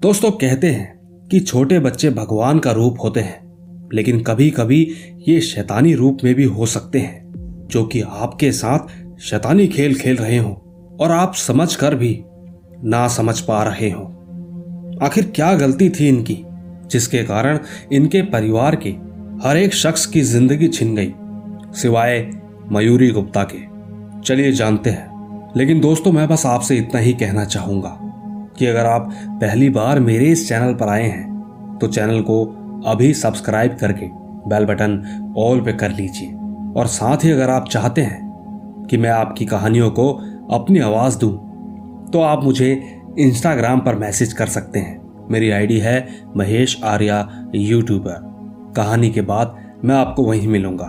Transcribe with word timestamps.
दोस्तों, 0.00 0.30
कहते 0.30 0.66
हैं 0.66 1.28
कि 1.30 1.38
छोटे 1.40 1.78
बच्चे 1.78 2.10
भगवान 2.10 2.58
का 2.58 2.70
रूप 2.72 2.98
होते 3.02 3.20
हैं, 3.20 3.88
लेकिन 3.92 4.20
कभी 4.20 4.48
कभी 4.50 4.80
ये 5.28 5.40
शैतानी 5.40 5.92
रूप 5.94 6.18
में 6.24 6.34
भी 6.34 6.44
हो 6.44 6.66
सकते 6.66 6.98
हैं, 6.98 7.66
जो 7.70 7.84
कि 7.84 8.00
आपके 8.00 8.52
साथ 8.52 9.20
शैतानी 9.20 9.66
खेल 9.68 9.94
खेल 9.94 10.16
रहे 10.16 10.38
हो 10.38 10.52
और 11.00 11.10
आप 11.10 11.34
समझ 11.34 11.74
कर 11.76 11.94
भी 11.94 12.24
ना 12.84 13.06
समझ 13.08 13.38
पा 13.40 13.62
रहे 13.62 13.90
हो। 13.90 14.04
आखिर 15.02 15.30
क्या 15.34 15.52
गलती 15.54 15.90
थी 15.90 16.08
इनकी, 16.08 16.38
जिसके 16.90 17.22
कारण 17.24 17.58
इनके 17.92 18.22
परिवार 18.22 18.76
के 18.76 18.96
हर 19.46 19.56
एक 19.56 19.74
शख्स 19.74 20.06
की 20.06 20.20
ज़िंदगी 20.20 20.68
छिन 20.68 20.96
गई, 20.96 21.12
सिवाय 21.74 22.30
मयूरी 22.72 23.10
गुप्ता 23.10 23.48
के? 23.52 23.66
चलिए 24.22 24.52
जानते 24.52 24.90
हैं, 24.90 25.52
लेकिन 25.56 25.80
दोस्तों, 25.80 26.12
मैं 26.12 26.28
बस 26.28 26.46
आपसे 26.46 26.76
इतना 26.76 27.00
ही 27.00 27.12
कहना 27.12 27.44
चाहूँगा। 27.44 28.06
कि 28.60 28.66
अगर 28.66 28.86
आप 28.86 29.10
पहली 29.30 29.68
बार 29.70 30.00
मेरे 30.00 30.26
इस 30.26 30.48
चैनल 30.48 30.74
पर 30.74 30.88
आए 30.88 31.06
हैं 31.08 31.78
तो 31.80 31.86
चैनल 31.86 32.20
को 32.20 32.44
अभी 32.86 33.12
सब्सक्राइब 33.14 33.76
करके 33.80 34.06
बेल 34.48 34.64
बटन 34.64 35.34
ऑल 35.38 35.60
पे 35.60 35.72
कर 35.72 35.90
लीजिए। 35.90 36.34
और 36.76 36.86
साथ 36.86 37.24
ही 37.24 37.30
अगर 37.30 37.50
आप 37.50 37.68
चाहते 37.68 38.02
हैं 38.02 38.86
कि 38.90 38.96
मैं 38.96 39.10
आपकी 39.10 39.46
कहानियों 39.46 39.90
को 39.90 40.12
अपनी 40.50 40.78
आवाज़ 40.78 41.18
दूँ 41.18 41.32
तो 42.12 42.20
आप 42.20 42.44
मुझे 42.44 42.98
इंस्टाग्राम 43.18 43.80
पर 43.80 43.94
मैसेज 43.94 44.32
कर 44.32 44.46
सकते 44.46 44.78
हैं। 44.78 45.26
मेरी 45.30 45.50
आईडी 45.50 45.78
है 45.78 46.08
महेश 46.36 46.80
आर्या 46.84 47.28
यूट्यूबर 47.54 48.72
कहानी 48.76 49.10
के 49.10 49.20
बाद 49.22 49.56
मैं 49.84 49.96
आपको 49.96 50.24
वहीं 50.24 50.48
मिलूँगा। 50.48 50.86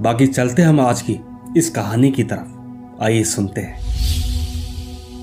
बाकी 0.00 0.26
चलते 0.26 0.62
हम 0.62 0.80
आज 0.80 1.02
की 1.02 1.20
इस 1.56 1.70
कहानी 1.70 2.10
की 2.10 2.22
तरफ़। 2.24 3.02
आइए 3.02 3.24
सुनते 3.24 3.60
हैं। 3.60 3.76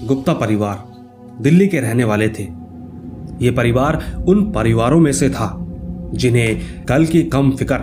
गुप्ता 0.08 0.34
परिवार। 0.34 0.95
दिल्ली 1.42 1.68
के 1.68 1.80
रहने 1.80 2.04
वाले 2.04 2.30
थे। 2.30 2.44
ये 3.42 3.52
परिवार 3.52 4.04
उन 4.28 4.52
परिवारों 4.52 5.00
में 5.00 5.12
से 5.12 5.30
था, 5.30 5.66
जिन्हें 6.14 6.86
कल 6.86 7.06
की 7.06 7.24
कम 7.24 7.52
फ़िक्र 7.52 7.76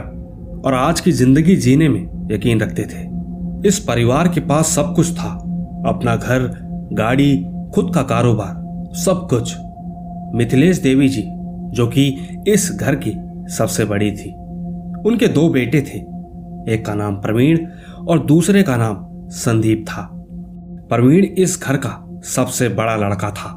और 0.66 0.74
आज 0.74 1.00
की 1.00 1.12
ज़िंदगी 1.12 1.56
जीने 1.56 1.88
में 1.88 2.28
यकीन 2.32 2.60
रखते 2.60 2.82
थे। 2.82 3.68
इस 3.68 3.78
परिवार 3.78 4.28
के 4.28 4.40
पास 4.40 4.66
सब 4.66 4.94
कुछ 4.96 5.12
था, 5.12 5.28
अपना 5.86 6.16
घर, 6.16 6.50
गाड़ी, 6.92 7.44
खुद 7.74 7.94
का 7.94 8.02
कारोबार, 8.02 8.54
सब 8.94 9.26
कुछ। 9.30 9.54
मिथिलेश 10.34 10.78
देवी 10.78 11.08
जी, 11.08 11.22
जो 11.76 11.86
कि 11.86 12.08
इस 12.48 12.70
घर 12.80 12.94
की 12.94 13.14
सबसे 13.52 13.84
बड़ी 13.84 14.10
थी। 14.10 14.30
उनके 15.06 15.28
दो 15.28 15.48
बेटे 15.48 15.80
थे, 15.80 15.98
एक 16.74 16.84
का 16.86 16.94
नाम 16.94 17.14
प्रवीण 17.14 17.66
और 18.08 18.18
दूसरे 18.18 18.62
का 18.62 18.76
नाम 18.76 19.06
संदीप 19.28 19.84
था। 19.88 20.08
प्रवीण 20.90 21.24
इस 21.24 21.60
घर 21.62 21.76
का 21.76 22.01
सबसे 22.22 22.68
बड़ा 22.68 22.96
लड़का 22.96 23.30
था 23.30 23.48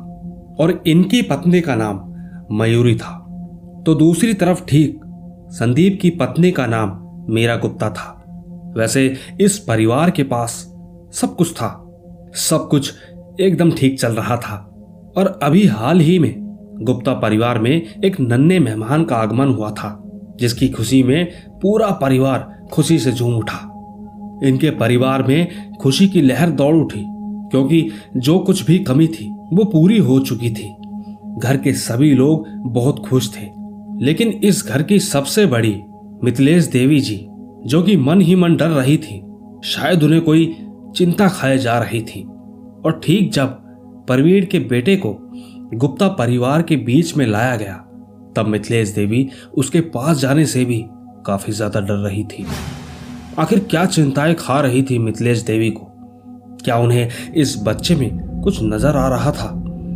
और 0.59 0.83
इनकी 0.87 1.21
पत्नी 1.21 1.61
का 1.61 1.75
नाम 1.75 2.15
मयूरी 2.57 2.95
था। 2.95 3.21
तो 3.85 3.95
दूसरी 3.95 4.33
तरफ़ 4.33 4.65
ठीक 4.65 5.01
संदीप 5.49 5.99
की 6.01 6.09
पत्नी 6.09 6.51
का 6.51 6.65
नाम 6.65 7.05
मीरा 7.33 7.55
गुप्ता 7.55 7.89
था। 7.89 8.23
वैसे 8.77 9.15
इस 9.41 9.59
परिवार 9.59 10.09
के 10.09 10.23
पास 10.23 10.51
सब 11.13 11.35
कुछ 11.37 11.53
था। 11.53 11.99
सब 12.33 12.67
कुछ 12.69 12.93
एकदम 13.41 13.71
ठीक 13.71 13.99
चल 13.99 14.11
रहा 14.11 14.37
था। 14.37 14.71
और 15.17 15.39
अभी 15.43 15.65
हाल 15.65 15.99
ही 15.99 16.19
में 16.19 16.35
गुप्ता 16.81 17.13
परिवार 17.13 17.59
में 17.59 18.01
एक 18.05 18.19
नन्हे 18.19 18.59
मेहमान 18.59 19.03
का 19.03 19.15
आगमन 19.15 19.47
हुआ 19.47 19.71
था, 19.71 20.03
जिसकी 20.39 20.69
खुशी 20.69 21.03
में 21.03 21.31
पूरा 21.61 21.87
परिवार 21.87 22.67
खुशी 22.71 22.99
से 22.99 23.11
झूम 23.11 23.35
उठा। 23.35 23.71
इनके 24.43 24.69
परिवार 24.69 25.23
में 25.23 25.71
खुशी 25.75 26.07
की 26.07 26.21
लहर 26.21 26.49
दौड़ 26.49 26.75
उठी। 26.75 27.05
क्योंकि 27.51 27.89
जो 28.17 28.39
कुछ 28.39 28.65
भी 28.65 28.79
कमी 28.79 29.07
थी, 29.07 29.29
वो 29.53 29.65
पूरी 29.65 29.97
हो 29.97 30.19
चुकी 30.19 30.49
थी। 30.49 30.75
घर 31.39 31.57
के 31.57 31.73
सभी 31.73 32.13
लोग 32.13 32.47
बहुत 32.49 32.99
खुश 32.99 33.35
थे। 33.37 33.47
लेकिन 34.05 34.29
इस 34.29 34.65
घर 34.67 34.83
की 34.83 34.99
सबसे 34.99 35.45
बड़ी 35.45 35.81
मिथिलेश 36.23 36.65
देवी 36.65 36.99
जी, 36.99 37.27
जो 37.65 37.81
कि 37.81 37.97
मन 37.97 38.21
ही 38.21 38.35
मन 38.35 38.55
डर 38.55 38.67
रही 38.67 38.97
थी, 38.97 39.23
शायद 39.63 40.03
उन्हें 40.03 40.21
कोई 40.21 40.55
चिंता 40.95 41.27
खाए 41.27 41.57
जा 41.57 41.79
रही 41.79 42.01
थी। 42.01 42.21
और 42.85 43.01
ठीक 43.03 43.31
जब 43.31 43.47
परवीर 44.09 44.45
के 44.45 44.59
बेटे 44.59 44.95
को 44.95 45.17
गुप्ता 45.73 46.07
परिवार 46.07 46.61
के 46.61 46.75
बीच 46.75 47.17
में 47.17 47.27
लाया 47.27 47.55
गया, 47.55 47.73
तब 48.35 48.45
मिथिलेश 48.47 48.89
देवी 48.89 49.29
उसके 49.57 49.81
पास 49.81 50.17
जाने 50.17 50.45
से 50.45 50.65
भी 50.65 50.85
काफ़ी 51.25 51.53
ज़्यादा 51.53 51.81
डर 51.81 51.93
रही 51.93 52.23
थी। 52.23 52.45
आखिर 53.39 53.59
क्या 53.59 53.85
चिंताएँ 53.85 54.33
खा 54.33 54.59
रही 54.59 54.83
थी 54.83 54.99
मिथिलेश 54.99 55.41
देवी 55.41 55.69
को? 55.69 55.91
क्या 56.65 56.77
उन्हें 56.77 57.09
इस 57.35 57.55
बच्चे 57.63 57.95
में 57.95 58.41
कुछ 58.43 58.59
नज़र 58.63 58.95
आ 58.95 59.07
रहा 59.07 59.31
था? 59.31 59.51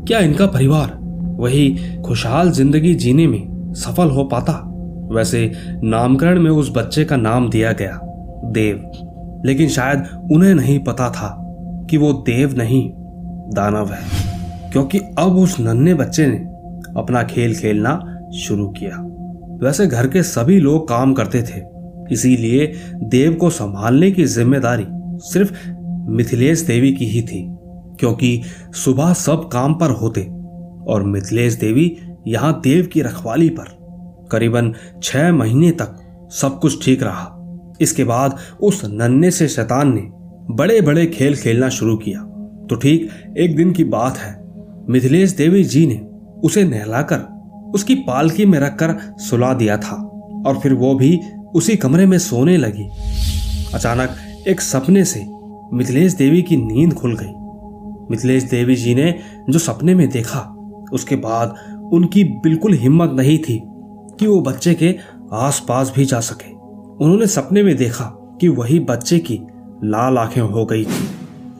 क्या 0.08 0.20
इनका 0.20 0.46
परिवार 0.46 0.98
वही 1.40 1.78
खुशहाल 2.06 2.52
ज़िंदगी 2.52 2.96
जीने 2.96 3.28
में 3.28 3.74
सफल 3.74 4.10
हो 4.10 4.24
पाता? 4.24 4.54
वैसे 5.12 5.52
नामकरण 5.84 6.40
में 6.40 6.52
उस 6.52 6.72
बच्चे 6.76 7.06
का 7.06 7.16
नाम 7.16 7.50
दिया 7.50 7.72
गया 7.72 8.00
देव। 8.46 8.92
लेकिन 9.46 9.70
शायद 9.70 10.04
उन्हें 10.32 10.54
नहीं 10.56 10.80
पता 10.80 11.10
था 11.10 11.36
कि 11.90 11.98
वो 11.98 12.14
देव 12.14 12.58
नहीं, 12.58 12.90
दानव 13.54 13.92
है। 13.92 14.02
क्योंकि 14.72 15.00
अब 15.20 15.36
उस 15.36 15.60
नन्हे 15.60 15.94
बच्चे 15.94 16.28
ने 16.28 16.38
अपना 16.98 17.24
खेल 17.24 17.56
खेलना 17.56 18.20
शुरू 18.36 18.68
किया। 18.68 18.98
वैसे 19.64 19.88
घर 19.88 20.08
के 20.08 20.24
सभी 20.24 20.60
लोग 20.60 20.88
काम 20.90 21.14
करते 21.14 21.42
थे। 21.42 21.62
इसीलिए 22.12 22.74
देव 23.04 23.34
को 23.34 23.50
संभालने 23.50 24.12
की 24.12 24.26
ज़िम्मेदारी 24.26 24.86
सिर्फ़ 25.24 25.54
मिथिलेश 26.10 26.62
देवी 26.62 26.92
की 26.94 27.06
ही 27.06 27.22
थी, 27.22 27.46
क्योंकि 28.00 28.42
सुबह 28.76 29.14
सब 29.14 29.50
काम 29.50 29.74
पर 29.74 29.92
होते 29.92 30.22
और 30.88 31.04
मिथिलेश 31.06 31.54
देवी 31.54 31.96
यहाँ 32.28 32.60
देव 32.64 32.86
की 32.86 33.02
रखवाली 33.02 33.50
पर। 33.50 33.78
करीबन 34.32 34.74
छह 35.04 35.32
महीने 35.32 35.72
तक 35.72 35.96
सब 36.34 36.60
कुछ 36.60 36.84
ठीक 36.86 37.04
रहा। 37.04 37.36
इसके 37.82 38.04
बाद 38.04 38.38
उस 38.62 38.82
नन्हे 38.86 39.32
से 39.32 39.48
शैतान 39.48 39.94
ने 39.94 40.02
बड़े 40.56 40.80
बड़े 40.82 41.06
खेल 41.08 41.36
खेलना 41.36 41.70
शुरू 41.70 41.96
किया। 41.98 42.20
तो 42.70 42.76
ठीक 42.76 43.10
एक 43.38 43.56
दिन 43.56 43.72
की 43.72 43.84
बात 43.86 44.18
है, 44.18 44.36
मिथिलेश 44.90 45.32
देवी 45.32 45.64
जी 45.64 45.86
ने 45.88 46.00
उसे 46.44 46.64
नहलाकर 46.64 47.28
उसकी 47.76 47.96
पालकी 47.98 48.46
में 48.46 48.60
रखकर 48.60 48.96
सुला 49.20 49.54
दिया 49.54 49.78
था 49.78 49.96
और 50.46 50.60
फिर 50.60 50.74
वो 50.74 50.94
भी 50.96 51.20
उसी 51.56 51.76
कमरे 51.76 52.06
में 52.06 52.18
सोने 52.20 52.58
लगी। 52.58 52.88
अचानक 53.74 54.16
एक 54.48 54.62
सपने 54.62 55.04
से 55.06 55.20
मिथिलेश 55.74 56.14
देवी 56.14 56.42
की 56.42 56.58
नींद 56.58 56.94
खुल 56.94 57.18
गई। 57.22 57.34
मिथिलेश 58.12 58.44
देवी 58.44 58.76
जी 58.76 58.96
ने 58.96 59.16
जो 59.50 59.60
सपने 59.60 59.96
में 59.96 60.10
देखा, 60.10 60.40
उसके 60.94 61.16
बाद 61.16 61.56
उनकी 61.94 62.24
बिल्कुल 62.24 62.74
हिम्मत 62.74 63.12
नहीं 63.12 63.38
थी 63.38 63.62
कि 64.20 64.28
वो 64.28 64.42
बच्चे 64.42 64.74
के 64.74 64.96
आसपास 65.34 65.94
भी 65.96 66.06
जा 66.06 66.20
सके। 66.20 66.52
उन्होंने 67.06 67.28
सपने 67.28 67.64
में 67.64 67.78
देखा 67.78 68.04
कि 68.42 68.48
वही 68.48 68.80
बच्चे 68.80 69.20
की 69.20 69.40
लाल 69.84 70.18
आँखें 70.18 70.42
हो 70.42 70.66
गई 70.66 70.86
थी 70.86 71.08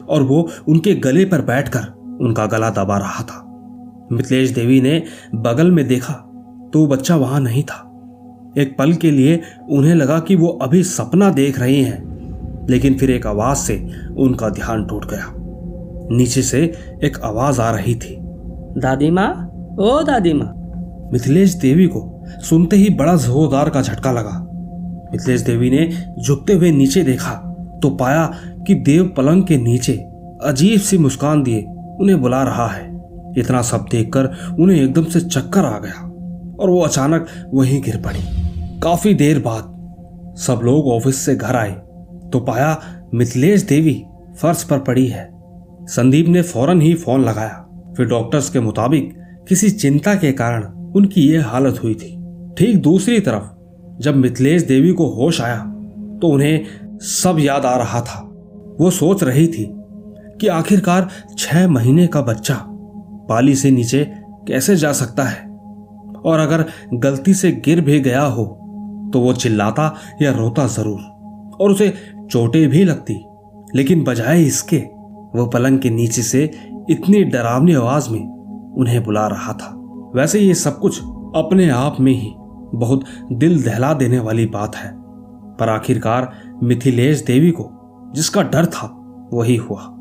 और 0.08 0.22
वो 0.22 0.48
उनके 0.68 0.94
गले 0.94 1.24
पर 1.24 1.40
बैठकर 1.40 2.18
उनका 2.20 2.46
गला 2.46 2.70
दबा 2.70 2.98
रहा 2.98 3.24
था। 3.24 3.46
मिथिलेश 4.12 4.50
देवी 4.50 4.80
ने 4.80 5.02
बगल 5.34 5.70
में 5.70 5.88
देखा 5.88 6.12
तो 6.72 6.80
वो 6.80 6.86
बच्चा 6.86 7.16
वहाँ 7.16 7.40
नहीं 7.40 7.62
था। 7.62 7.86
एक 8.58 8.76
पल 8.78 8.92
के 8.92 9.10
लिए 9.10 9.42
उन्हें 9.70 9.94
लगा 9.94 10.18
कि 10.18 10.36
वो 10.36 10.48
अभी 10.48 10.82
सपना 10.82 11.30
देख 11.30 11.58
रही 11.58 11.82
हैं। 11.82 12.19
लेकिन 12.68 12.94
फिर 12.94 13.10
एक 13.10 13.26
आवाज़ 13.26 13.58
से 13.58 13.74
उनका 14.18 14.48
ध्यान 14.48 14.84
टूट 14.84 15.04
गया। 15.10 15.26
नीचे 16.16 16.42
से 16.42 16.62
एक 17.04 17.20
आवाज़ 17.24 17.60
आ 17.60 17.70
रही 17.70 17.94
थी। 17.94 18.16
दादी 18.78 19.10
माँ 19.10 19.30
ओ 19.80 20.02
दादी 20.02 20.32
माँ। 20.32 20.52
मिथिलेश 21.12 21.54
देवी 21.54 21.86
को 21.86 22.24
सुनते 22.40 22.76
ही 22.76 22.90
बड़ा 22.90 23.14
जोरदार 23.16 23.70
का 23.70 23.82
झटका 23.82 24.12
लगा। 24.12 24.38
मिथिलेश 25.12 25.40
देवी 25.40 25.70
ने 25.70 25.88
झुकते 26.22 26.52
हुए 26.52 26.70
नीचे 26.70 27.02
देखा 27.02 27.32
तो 27.82 27.90
पाया 27.90 28.26
कि 28.66 28.74
देव 28.74 29.04
पलंग 29.16 29.44
के 29.44 29.56
नीचे 29.56 29.92
अजीब 30.44 30.80
सी 30.80 30.98
मुस्कान 30.98 31.42
दिए 31.42 31.64
उन्हें 32.00 32.20
बुला 32.20 32.42
रहा 32.42 32.66
है। 32.66 32.88
इतना 33.38 33.62
सब 33.62 33.86
देखकर 33.90 34.30
उन्हें 34.60 34.82
एकदम 34.82 35.04
से 35.04 35.20
चक्कर 35.20 35.64
आ 35.64 35.78
गया 35.78 36.02
और 36.60 36.70
वो 36.70 36.80
अचानक 36.80 37.26
वहीं 37.54 37.82
गिर 37.82 37.96
पड़ी। 37.96 38.24
काफ़ी 38.80 39.14
देर 39.14 39.38
बाद 39.38 40.36
सब 40.38 40.60
लोग 40.62 40.88
ऑफ़िस 40.88 41.16
से 41.16 41.34
घर 41.36 41.56
आए। 41.56 41.76
तो 42.32 42.40
पाया 42.40 42.80
मिथिलेश 43.14 43.62
देवी 43.62 44.02
फर्श 44.40 44.62
पर 44.62 44.78
पड़ी 44.78 45.06
है। 45.06 45.28
संदीप 45.86 46.28
ने 46.28 46.42
फ़ौरन 46.42 46.80
ही 46.80 46.94
फ़ोन 46.94 47.24
लगाया। 47.24 47.66
फिर 47.96 48.06
डॉक्टर्स 48.06 48.50
के 48.50 48.60
मुताबिक 48.60 49.12
किसी 49.48 49.70
चिंता 49.70 50.14
के 50.14 50.32
कारण 50.32 50.64
उनकी 50.92 51.28
यह 51.28 51.46
हालत 51.46 51.82
हुई 51.82 51.94
थी। 51.94 52.16
ठीक 52.58 52.80
दूसरी 52.82 53.20
तरफ़, 53.20 53.42
जब 53.98 54.16
मिथिलेश 54.16 54.62
देवी 54.62 54.92
को 54.92 55.06
होश 55.14 55.40
आया 55.40 55.58
तो 56.22 56.28
उन्हें 56.28 56.98
सब 57.02 57.36
याद 57.40 57.66
आ 57.66 57.76
रहा 57.76 58.00
था। 58.00 58.20
वो 58.80 58.90
सोच 58.90 59.22
रही 59.22 59.46
थी 59.48 59.66
कि 60.40 60.46
आखिरकार 60.48 61.08
छह 61.38 61.68
महीने 61.68 62.06
का 62.06 62.20
बच्चा 62.22 62.54
पाली 63.28 63.54
से 63.54 63.70
नीचे 63.70 64.04
कैसे 64.48 64.76
जा 64.76 64.92
सकता 64.92 65.24
है? 65.24 65.48
और 66.20 66.38
अगर 66.38 66.64
गलती 66.94 67.34
से 67.34 67.50
गिर 67.64 67.80
भी 67.80 68.00
गया 68.00 68.22
हो 68.22 68.44
तो 69.12 69.20
वो 69.20 69.32
चिल्लाता 69.34 69.94
या 70.22 70.32
रोता 70.32 70.66
ज़रूर। 70.68 70.98
और 71.60 71.70
उसे 71.70 71.94
चोटें 72.30 72.68
भी 72.68 72.84
लगती। 72.84 73.26
लेकिन 73.74 74.04
बजाय 74.04 74.42
इसके, 74.42 74.78
वो 75.38 75.46
पलंग 75.46 75.78
के 75.78 75.90
नीचे 75.90 76.22
से 76.22 76.50
इतनी 76.90 77.24
डरावनी 77.24 77.74
आवाज़ 77.74 78.10
में 78.10 78.28
उन्हें 78.76 79.04
बुला 79.04 79.26
रहा 79.26 79.52
था। 79.52 79.76
वैसे 80.14 80.40
ये 80.40 80.54
सब 80.54 80.78
कुछ 80.78 81.02
अपने 81.36 81.70
आप 81.70 81.96
में 82.00 82.12
ही 82.12 82.32
बहुत 82.74 83.04
दिल 83.32 83.62
दहला 83.62 83.94
देने 83.94 84.18
वाली 84.18 84.46
बात 84.46 84.76
है। 84.76 84.92
पर 85.56 85.68
आखिरकार 85.68 86.32
मिथिलेश 86.62 87.24
देवी 87.24 87.50
को, 87.50 87.70
जिसका 88.14 88.42
डर 88.42 88.66
था, 88.66 88.86
वही 89.32 89.56
हुआ। 89.56 89.96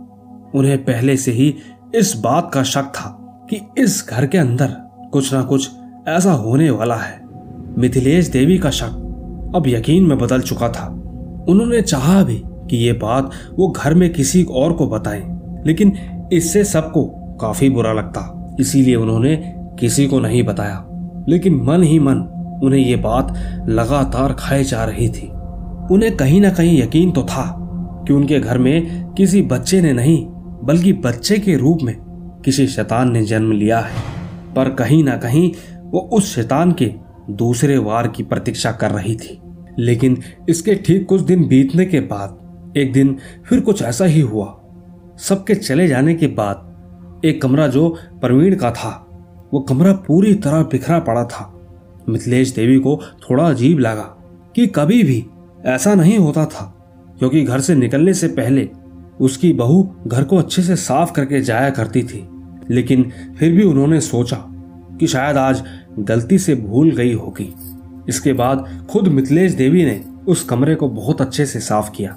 उन्हें 0.55 0.85
पहले 0.85 1.17
से 1.17 1.31
ही 1.31 1.55
इस 1.95 2.17
बात 2.23 2.51
का 2.53 2.63
शक 2.63 2.83
था 2.83 3.09
कि 3.49 3.61
इस 3.77 4.07
घर 4.09 4.25
के 4.25 4.37
अंदर 4.37 4.67
कुछ 5.11 5.33
ना 5.33 5.41
कुछ 5.41 5.69
ऐसा 6.07 6.31
होने 6.31 6.69
वाला 6.69 6.95
है। 6.95 7.21
मिथिलेश 7.77 8.27
देवी 8.27 8.57
का 8.57 8.69
शक 8.69 9.05
अब 9.55 9.63
यकीन 9.67 10.03
में 10.03 10.17
बदल 10.17 10.41
चुका 10.41 10.69
था। 10.69 10.98
उन्होंने 11.49 11.81
चाहा 11.81 12.23
भी 12.23 12.41
कि 12.45 12.77
ये 12.77 12.93
बात 12.93 13.31
वो 13.53 13.67
घर 13.67 13.93
में 13.93 14.11
किसी 14.13 14.43
और 14.43 14.73
को 14.73 14.87
बताएँ, 14.87 15.21
लेकिन 15.65 15.97
इससे 16.33 16.63
सबको 16.63 17.05
काफ़ी 17.41 17.69
बुरा 17.69 17.93
लगता 17.93 18.57
इसीलिए 18.59 18.95
उन्होंने 18.95 19.35
किसी 19.79 20.07
को 20.07 20.19
नहीं 20.19 20.43
बताया। 20.43 20.85
लेकिन 21.29 21.55
मन 21.63 21.83
ही 21.83 21.99
मन 21.99 22.17
उन्हें 22.63 22.79
ये 22.79 22.95
बात 22.95 23.33
लगातार 23.69 24.33
खाए 24.33 24.63
जा 24.63 24.83
रही 24.85 25.09
थी। 25.09 25.27
उन्हें 25.91 26.15
कहीं 26.17 26.41
ना 26.41 26.49
कहीं 26.49 26.81
यकीन 26.81 27.11
तो 27.11 27.23
था 27.23 27.45
कि 28.07 28.13
उनके 28.13 28.39
घर 28.39 28.57
में 28.57 29.05
किसी 29.13 29.41
बच्चे 29.41 29.81
ने 29.81 29.93
नहीं 29.93 30.25
बल्कि 30.63 30.93
बच्चे 30.93 31.37
के 31.37 31.55
रूप 31.55 31.79
में 31.83 31.95
किसी 32.45 32.67
शैतान 32.67 33.11
ने 33.11 33.21
जन्म 33.21 33.51
लिया 33.51 33.79
है। 33.79 34.01
पर 34.55 34.69
कहीं 34.69 35.03
ना 35.03 35.17
कहीं 35.17 35.51
वो 35.83 35.99
उस 36.13 36.35
शैतान 36.35 36.71
के 36.71 36.91
दूसरे 37.29 37.77
वार 37.77 38.07
की 38.07 38.23
प्रतीक्षा 38.23 38.71
कर 38.71 38.91
रही 38.91 39.15
थी। 39.15 39.39
लेकिन 39.79 40.17
इसके 40.49 40.75
ठीक 40.75 41.05
कुछ 41.05 41.21
दिन 41.21 41.47
बीतने 41.47 41.85
के 41.85 41.99
बाद, 41.99 42.37
एक 42.77 42.93
दिन 42.93 43.17
फिर 43.45 43.59
कुछ 43.59 43.81
ऐसा 43.81 44.05
ही 44.05 44.21
हुआ। 44.21 44.61
सबके 45.17 45.55
चले 45.55 45.87
जाने 45.87 46.15
के 46.15 46.27
बाद, 46.27 46.65
एक 47.25 47.41
कमरा 47.41 47.67
जो 47.67 47.97
प्रवीण 48.21 48.55
का 48.55 48.71
था, 48.71 49.05
वो 49.53 49.59
कमरा 49.59 49.93
पूरी 49.93 50.33
तरह 50.33 50.61
बिखरा 50.63 50.99
पड़ा 50.99 51.23
था। 51.23 51.55
मिथिलेश 52.09 52.51
देवी 52.51 52.79
को 52.79 53.01
थोड़ा 53.29 53.49
अजीब 53.49 53.79
लगा 53.79 54.15
कि 54.55 54.67
कभी 54.67 55.03
भी 55.03 55.25
ऐसा 55.65 55.95
नहीं 55.95 56.17
होता 56.17 56.45
था, 56.45 56.75
क्योंकि 57.19 57.43
घर 57.43 57.59
से 57.59 57.75
निकलने 57.75 58.13
से 58.13 58.27
पहले 58.27 58.69
उसकी 59.21 59.53
बहू 59.53 59.95
घर 60.07 60.23
को 60.23 60.37
अच्छे 60.37 60.61
से 60.61 60.75
साफ़ 60.75 61.11
करके 61.11 61.41
जाया 61.41 61.69
करती 61.69 62.03
थी। 62.03 62.29
लेकिन 62.69 63.11
फिर 63.39 63.53
भी 63.53 63.63
उन्होंने 63.63 64.01
सोचा 64.01 64.37
कि 64.99 65.07
शायद 65.07 65.37
आज 65.37 65.63
गलती 65.99 66.37
से 66.39 66.55
भूल 66.55 66.91
गई 66.91 67.13
होगी। 67.13 67.53
इसके 68.09 68.33
बाद 68.33 68.65
खुद 68.91 69.07
मिथिलेश 69.07 69.53
देवी 69.53 69.85
ने 69.85 70.01
उस 70.27 70.43
कमरे 70.43 70.75
को 70.75 70.87
बहुत 70.89 71.21
अच्छे 71.21 71.45
से 71.45 71.59
साफ़ 71.59 71.91
किया 71.91 72.15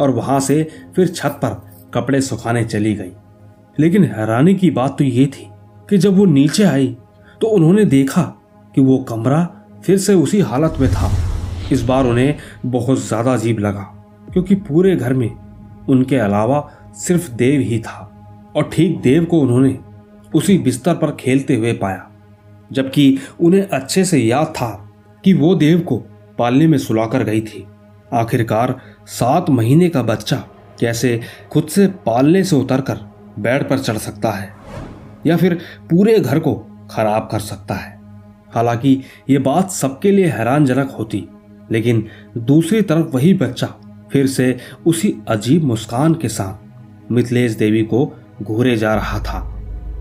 और 0.00 0.10
वहाँ 0.10 0.38
से 0.40 0.62
फिर 0.96 1.08
छत 1.08 1.38
पर 1.42 1.60
कपड़े 1.94 2.20
सुखाने 2.20 2.64
चली 2.64 2.94
गई। 2.94 3.12
लेकिन 3.78 4.04
हैरानी 4.04 4.54
की 4.54 4.70
बात 4.70 4.96
तो 4.98 5.04
ये 5.04 5.26
थी 5.26 5.48
कि 5.88 5.98
जब 5.98 6.16
वो 6.16 6.24
नीचे 6.24 6.64
आई 6.64 6.96
तो 7.40 7.46
उन्होंने 7.46 7.84
देखा 7.86 8.22
कि 8.74 8.80
वो 8.80 8.98
कमरा 8.98 9.44
फिर 9.84 9.98
से 9.98 10.14
उसी 10.14 10.40
हालत 10.40 10.74
में 10.80 10.88
था। 10.90 11.10
इस 11.72 11.82
बार 11.82 12.06
उन्हें 12.06 12.36
बहुत 12.66 12.98
ज़्यादा 12.98 13.32
अजीब 13.32 13.58
लगा, 13.58 13.82
क्योंकि 14.32 14.54
पूरे 14.56 14.94
घर 14.96 15.12
में 15.14 15.30
उनके 15.88 16.16
अलावा 16.16 16.68
सिर्फ़ 16.96 17.30
देव 17.32 17.60
ही 17.60 17.78
था 17.78 18.06
और 18.56 18.70
ठीक 18.72 19.00
देव 19.00 19.24
को 19.24 19.40
उन्होंने 19.40 19.78
उसी 20.32 20.58
बिस्तर 20.58 20.94
पर 20.94 21.10
खेलते 21.10 21.56
हुए 21.56 21.72
पाया, 21.72 22.06
जबकि 22.70 23.18
उन्हें 23.40 23.68
अच्छे 23.68 24.04
से 24.04 24.18
याद 24.18 24.46
था 24.46 24.70
कि 25.24 25.32
वो 25.32 25.54
देव 25.54 25.80
को 25.80 25.96
पालने 26.38 26.66
में 26.66 26.78
सुलाकर 26.78 27.24
गई 27.24 27.40
थी। 27.40 27.66
आखिरकार 28.12 28.74
सात 29.08 29.50
महीने 29.50 29.88
का 29.88 30.02
बच्चा 30.02 30.36
कैसे 30.80 31.20
खुद 31.52 31.66
से 31.66 31.86
पालने 32.06 32.42
से 32.44 32.56
उतरकर 32.56 32.98
बेड 33.38 33.68
पर 33.68 33.78
चढ़ 33.78 33.96
सकता 33.96 34.30
है, 34.30 34.52
या 35.26 35.36
फिर 35.36 35.54
पूरे 35.90 36.18
घर 36.18 36.38
को 36.38 36.54
खराब 36.90 37.28
कर 37.32 37.40
सकता 37.40 37.74
है। 37.74 37.98
हालाँकि 38.54 39.00
ये 39.30 39.38
बात 39.38 39.70
सबके 39.70 40.10
लिए 40.10 40.26
हैरानजनक 40.26 40.90
होती, 40.90 41.28
लेकिन 41.70 42.06
दूसरी 42.38 42.82
तरफ़ 42.82 43.06
वही 43.06 43.34
बच्चा 43.34 43.66
फिर 44.12 44.26
से 44.26 44.56
उसी 44.86 45.14
अजीब 45.28 45.64
मुस्कान 45.64 46.14
के 46.14 46.28
साथ 46.28 47.12
मिथिलेश 47.12 47.52
देवी 47.52 47.82
को 47.82 48.12
घूरे 48.42 48.76
जा 48.76 48.94
रहा 48.94 49.18
था। 49.18 49.38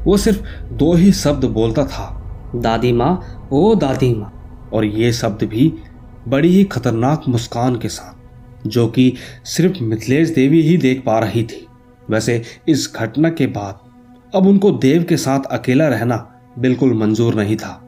वो 0.05 0.17
सिर्फ़ 0.17 0.67
दो 0.73 0.93
ही 0.93 1.11
शब्द 1.11 1.45
बोलता 1.45 1.85
था, 1.85 2.51
दादी 2.55 2.91
माँ, 2.91 3.49
ओ 3.51 3.75
दादी 3.75 4.13
माँ। 4.15 4.33
और 4.73 4.85
ये 4.85 5.11
शब्द 5.13 5.43
भी 5.43 5.73
बड़ी 6.27 6.49
ही 6.49 6.63
खतरनाक 6.63 7.27
मुस्कान 7.29 7.75
के 7.75 7.89
साथ, 7.89 8.67
जो 8.67 8.87
कि 8.87 9.13
सिर्फ़ 9.45 9.83
मिथिलेश 9.83 10.29
देवी 10.29 10.61
ही 10.61 10.77
देख 10.77 11.03
पा 11.05 11.19
रही 11.19 11.43
थी। 11.43 11.65
वैसे 12.09 12.41
इस 12.67 12.91
घटना 12.95 13.29
के 13.29 13.47
बाद 13.47 13.79
अब 14.33 14.47
उनको 14.47 14.71
देव 14.71 15.03
के 15.03 15.17
साथ 15.17 15.45
अकेला 15.51 15.87
रहना 15.87 16.17
बिल्कुल 16.59 16.93
मंजूर 16.93 17.35
नहीं 17.35 17.55
था, 17.57 17.81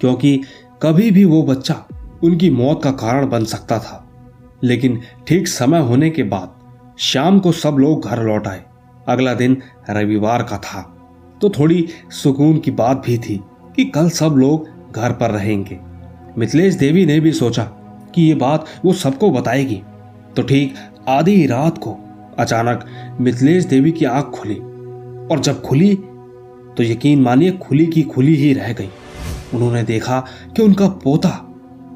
क्योंकि 0.00 0.40
कभी 0.82 1.10
भी 1.10 1.24
वो 1.24 1.42
बच्चा 1.42 1.84
उनकी 2.24 2.50
मौत 2.50 2.82
का 2.84 2.90
कारण 2.92 3.28
बन 3.28 3.44
सकता 3.44 3.78
था। 3.78 3.98
लेकिन 4.64 5.00
ठीक 5.26 5.48
समय 5.48 5.80
होने 5.80 6.10
के 6.10 6.22
बाद 6.22 6.96
शाम 7.00 7.38
को 7.40 7.52
सब 7.52 7.76
लोग 7.78 8.06
घर 8.06 8.22
लौट 8.22 8.46
आए। 8.46 8.62
अगला 9.08 9.34
दिन 9.34 9.56
रविवार 9.90 10.42
का 10.42 10.58
था 10.58 10.82
तो 11.40 11.48
थोड़ी 11.50 11.86
सुकून 12.12 12.58
की 12.58 12.70
बात 12.70 13.02
भी 13.06 13.16
थी 13.18 13.40
कि 13.76 13.84
कल 13.84 14.08
सब 14.10 14.34
लोग 14.36 14.68
घर 14.92 15.12
पर 15.12 15.30
रहेंगे। 15.30 15.78
मिथिलेश 16.38 16.74
देवी 16.74 17.04
ने 17.06 17.18
भी 17.20 17.32
सोचा 17.32 17.62
कि 18.14 18.22
ये 18.22 18.34
बात 18.34 18.66
वो 18.84 18.92
सबको 18.94 19.30
बताएगी। 19.30 19.82
तो 20.36 20.42
ठीक 20.42 20.74
आधी 21.08 21.46
रात 21.46 21.78
को 21.78 21.96
अचानक 22.38 22.84
मिथिलेश 23.20 23.64
देवी 23.64 23.92
की 23.92 24.04
आँख 24.04 24.30
खुली 24.30 24.54
और 24.54 25.40
जब 25.40 25.60
खुली 25.62 25.94
तो 26.76 26.82
यकीन 26.82 27.22
मानिए 27.22 27.50
खुली 27.58 27.86
की 27.86 28.02
खुली 28.04 28.34
ही 28.36 28.52
रह 28.52 28.72
गई। 28.72 28.88
उन्होंने 29.54 29.82
देखा 29.82 30.20
कि 30.56 30.62
उनका 30.62 30.88
पोता, 30.98 31.38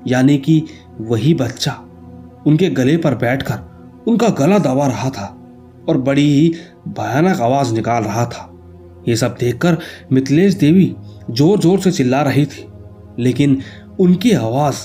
यानी 0.06 0.36
कि 0.38 0.62
वही 1.00 1.32
बच्चा, 1.34 1.72
उनके 2.46 2.68
गले 2.70 2.96
पर 2.96 3.14
बैठकर 3.14 4.04
उनका 4.08 4.28
गला 4.38 4.58
दबा 4.58 4.86
रहा 4.86 5.08
था 5.10 5.26
और 5.88 5.98
बड़ी 5.98 6.28
ही 6.30 6.52
भयानक 6.88 7.40
आवाज़ 7.40 7.72
निकाल 7.74 8.04
रहा 8.04 8.24
था। 8.26 8.52
ये 9.08 9.16
सब 9.16 9.36
देखकर 9.40 9.78
मिथिलेश 10.12 10.54
देवी 10.54 10.94
ज़ोर 11.30 11.58
ज़ोर 11.58 11.80
से 11.80 11.90
चिल्ला 11.92 12.22
रही 12.22 12.44
थी, 12.46 12.66
लेकिन 13.18 13.58
उनकी 13.98 14.32
आवाज़ 14.32 14.76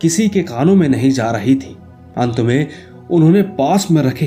किसी 0.00 0.28
के 0.28 0.42
कानों 0.42 0.74
में 0.74 0.88
नहीं 0.88 1.10
जा 1.10 1.30
रही 1.30 1.54
थी। 1.54 1.76
अंत 2.16 2.40
में 2.40 2.68
उन्होंने 3.10 3.42
पास 3.58 3.86
में 3.90 4.02
रखे 4.02 4.26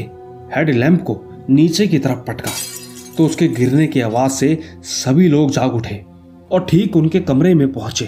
हेड 0.56 0.70
लैंप 0.70 1.02
को 1.02 1.20
नीचे 1.50 1.88
की 1.88 2.00
तरफ़ 2.00 2.20
पटका 2.20 2.52
तो 3.18 3.26
उसके 3.26 3.48
गिरने 3.48 3.88
की 3.88 4.02
आवाज़ 4.02 4.32
से 4.32 4.60
सभी 4.84 5.28
लोग 5.28 5.52
जाग 5.52 5.74
उठे 5.74 6.04
और 6.52 6.66
ठीक 6.66 6.96
उनके 6.96 7.20
कमरे 7.20 7.54
में 7.56 7.72
पहुँचे। 7.74 8.06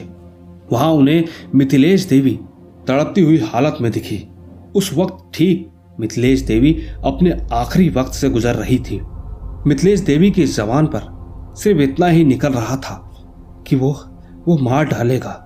वहाँ 0.71 0.91
उन्हें 0.91 1.23
मिथिलेश 1.55 2.05
देवी 2.05 2.39
तड़पती 2.87 3.21
हुई 3.21 3.37
हालत 3.45 3.77
में 3.81 3.91
दिखी। 3.91 4.23
उस 4.75 4.93
वक्त 4.93 5.25
ठीक 5.33 5.69
मिथिलेश 5.99 6.41
देवी 6.41 6.73
अपने 7.05 7.37
आखिरी 7.53 7.89
वक्त 7.89 8.13
से 8.13 8.29
गुजर 8.29 8.55
रही 8.55 8.79
थी। 8.79 8.99
मिथिलेश 9.67 9.99
देवी 9.99 10.31
की 10.31 10.45
जबान 10.45 10.85
पर 10.85 11.53
सिर्फ़ 11.57 11.81
इतना 11.81 12.07
ही 12.07 12.23
निकल 12.25 12.53
रहा 12.53 12.75
था 12.77 12.95
कि 13.67 13.75
वो 13.75 13.91
वो 14.47 14.57
मार 14.57 14.85
डालेगा। 14.85 15.45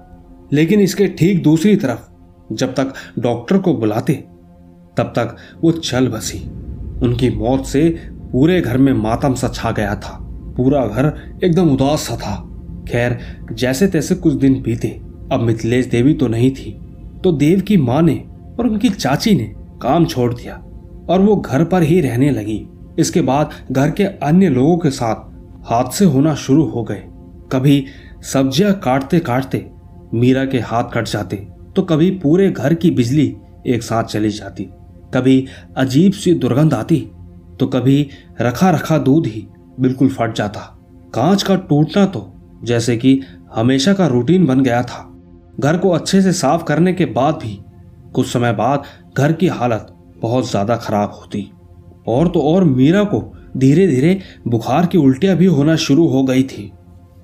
लेकिन 0.54 0.80
इसके 0.80 1.08
ठीक 1.08 1.44
दूसरी 1.44 1.76
तरफ़, 1.76 2.10
जब 2.56 2.74
तक 2.74 2.94
डॉक्टर 3.20 3.58
को 3.58 3.74
बुलाते, 3.74 4.14
तब 4.98 5.04
तक 5.04 5.36
वो 5.62 5.72
चल 5.72 6.08
बसी। 6.08 6.40
उनकी 7.06 7.30
मौत 7.30 7.66
से 7.66 7.90
पूरे 8.32 8.62
घर 8.62 8.78
में 8.78 8.94
मातम 8.94 9.34
सा 9.34 9.48
छा 9.48 9.72
गया 9.72 9.96
था। 9.96 10.20
पूरा 10.58 10.86
घर 10.88 11.14
एकदम 11.44 11.70
उदास 11.70 12.00
सा 12.00 12.16
था। 12.16 12.36
खैर, 12.88 13.20
जैसे 13.52 13.88
तैसे 13.88 14.16
कुछ 14.16 14.34
दिन 14.34 14.62
बीते। 14.62 15.02
अब 15.32 15.40
मिथिलेश 15.40 15.86
देवी 15.86 16.14
तो 16.14 16.28
नहीं 16.28 16.52
थी। 16.52 16.82
तो 17.24 17.32
देव 17.32 17.62
की 17.62 17.78
माँ 17.78 18.02
ने 18.02 18.24
और 18.60 18.68
उनकी 18.68 18.90
चाची 18.90 19.36
ने 19.36 19.54
काम 19.82 20.06
छोड़ 20.06 20.34
दिया 20.34 20.56
और 21.10 21.22
वो 21.22 21.36
घर 21.36 21.64
पर 21.64 21.84
ही 21.84 22.02
रहने 22.02 22.32
लगी। 22.32 22.68
इसके 23.00 23.22
बाद 23.22 23.50
घर 23.72 23.92
के 23.92 24.04
अन्य 24.04 24.50
लोगों 24.50 24.78
के 24.78 24.90
साथ 24.90 25.16
हादसे 25.66 26.06
होना 26.06 26.36
शुरू 26.36 26.66
हो 26.66 26.84
गए। 26.84 27.04
कभी 27.52 27.86
सब्ज़ियाँ 28.22 28.74
काटते 28.74 29.20
काटते 29.20 29.58
मीरा 30.14 30.46
के 30.46 30.60
हाथ 30.62 30.92
कट 30.94 31.08
जाते 31.08 31.36
तो 31.76 31.82
कभी 31.84 32.10
पूरे 32.20 32.50
घर 32.52 32.74
की 32.74 32.92
बिजली 32.92 33.36
एक 33.68 33.84
साथ 33.84 34.04
चली 34.06 34.30
जाती, 34.32 34.64
कभी 35.14 35.46
अजीब 35.78 36.14
सी 36.14 36.34
दुर्गंध 36.36 36.74
आती 36.74 37.00
तो 37.60 37.68
कभी 37.68 38.10
रखा 38.42 38.70
रखा 38.70 38.98
दूध 39.00 39.28
ही 39.28 39.46
बिल्कुल 39.80 40.10
फट 40.10 40.36
जाता। 40.36 40.60
कांच 41.14 41.44
का 41.44 41.56
टूटना 41.64 42.06
तो 42.06 42.30
जैसे 42.64 42.98
कि 42.98 43.20
हमेशा 43.56 43.94
का 43.94 44.08
रूटीन 44.08 44.46
बन 44.46 44.64
गया 44.64 44.82
था। 44.84 45.10
घर 45.58 45.78
को 45.78 45.90
अच्छे 45.90 46.22
से 46.22 46.32
साफ़ 46.34 46.64
करने 46.64 46.94
के 46.94 47.06
बाद 47.08 47.36
भी 47.36 47.58
कुछ 48.16 48.28
समय 48.28 48.54
बाद 48.54 48.84
घर 49.18 49.32
की 49.34 49.48
हालत 49.50 49.88
बहुत 50.18 50.50
ज़्यादा 50.50 50.76
खराब 50.78 51.12
होती। 51.14 51.50
और 52.08 52.28
तो 52.28 52.42
और 52.44 52.64
मीरा 52.66 53.04
को 53.06 53.22
धीरे 53.58 53.88
धीरे 53.88 54.20
बुखार 54.48 54.86
की 54.86 54.98
उल्टियाँ 54.98 55.36
भी 55.38 55.46
होना 55.48 55.76
शुरू 55.78 56.08
हो 56.08 56.24
गई 56.24 56.44
थी। 56.46 56.72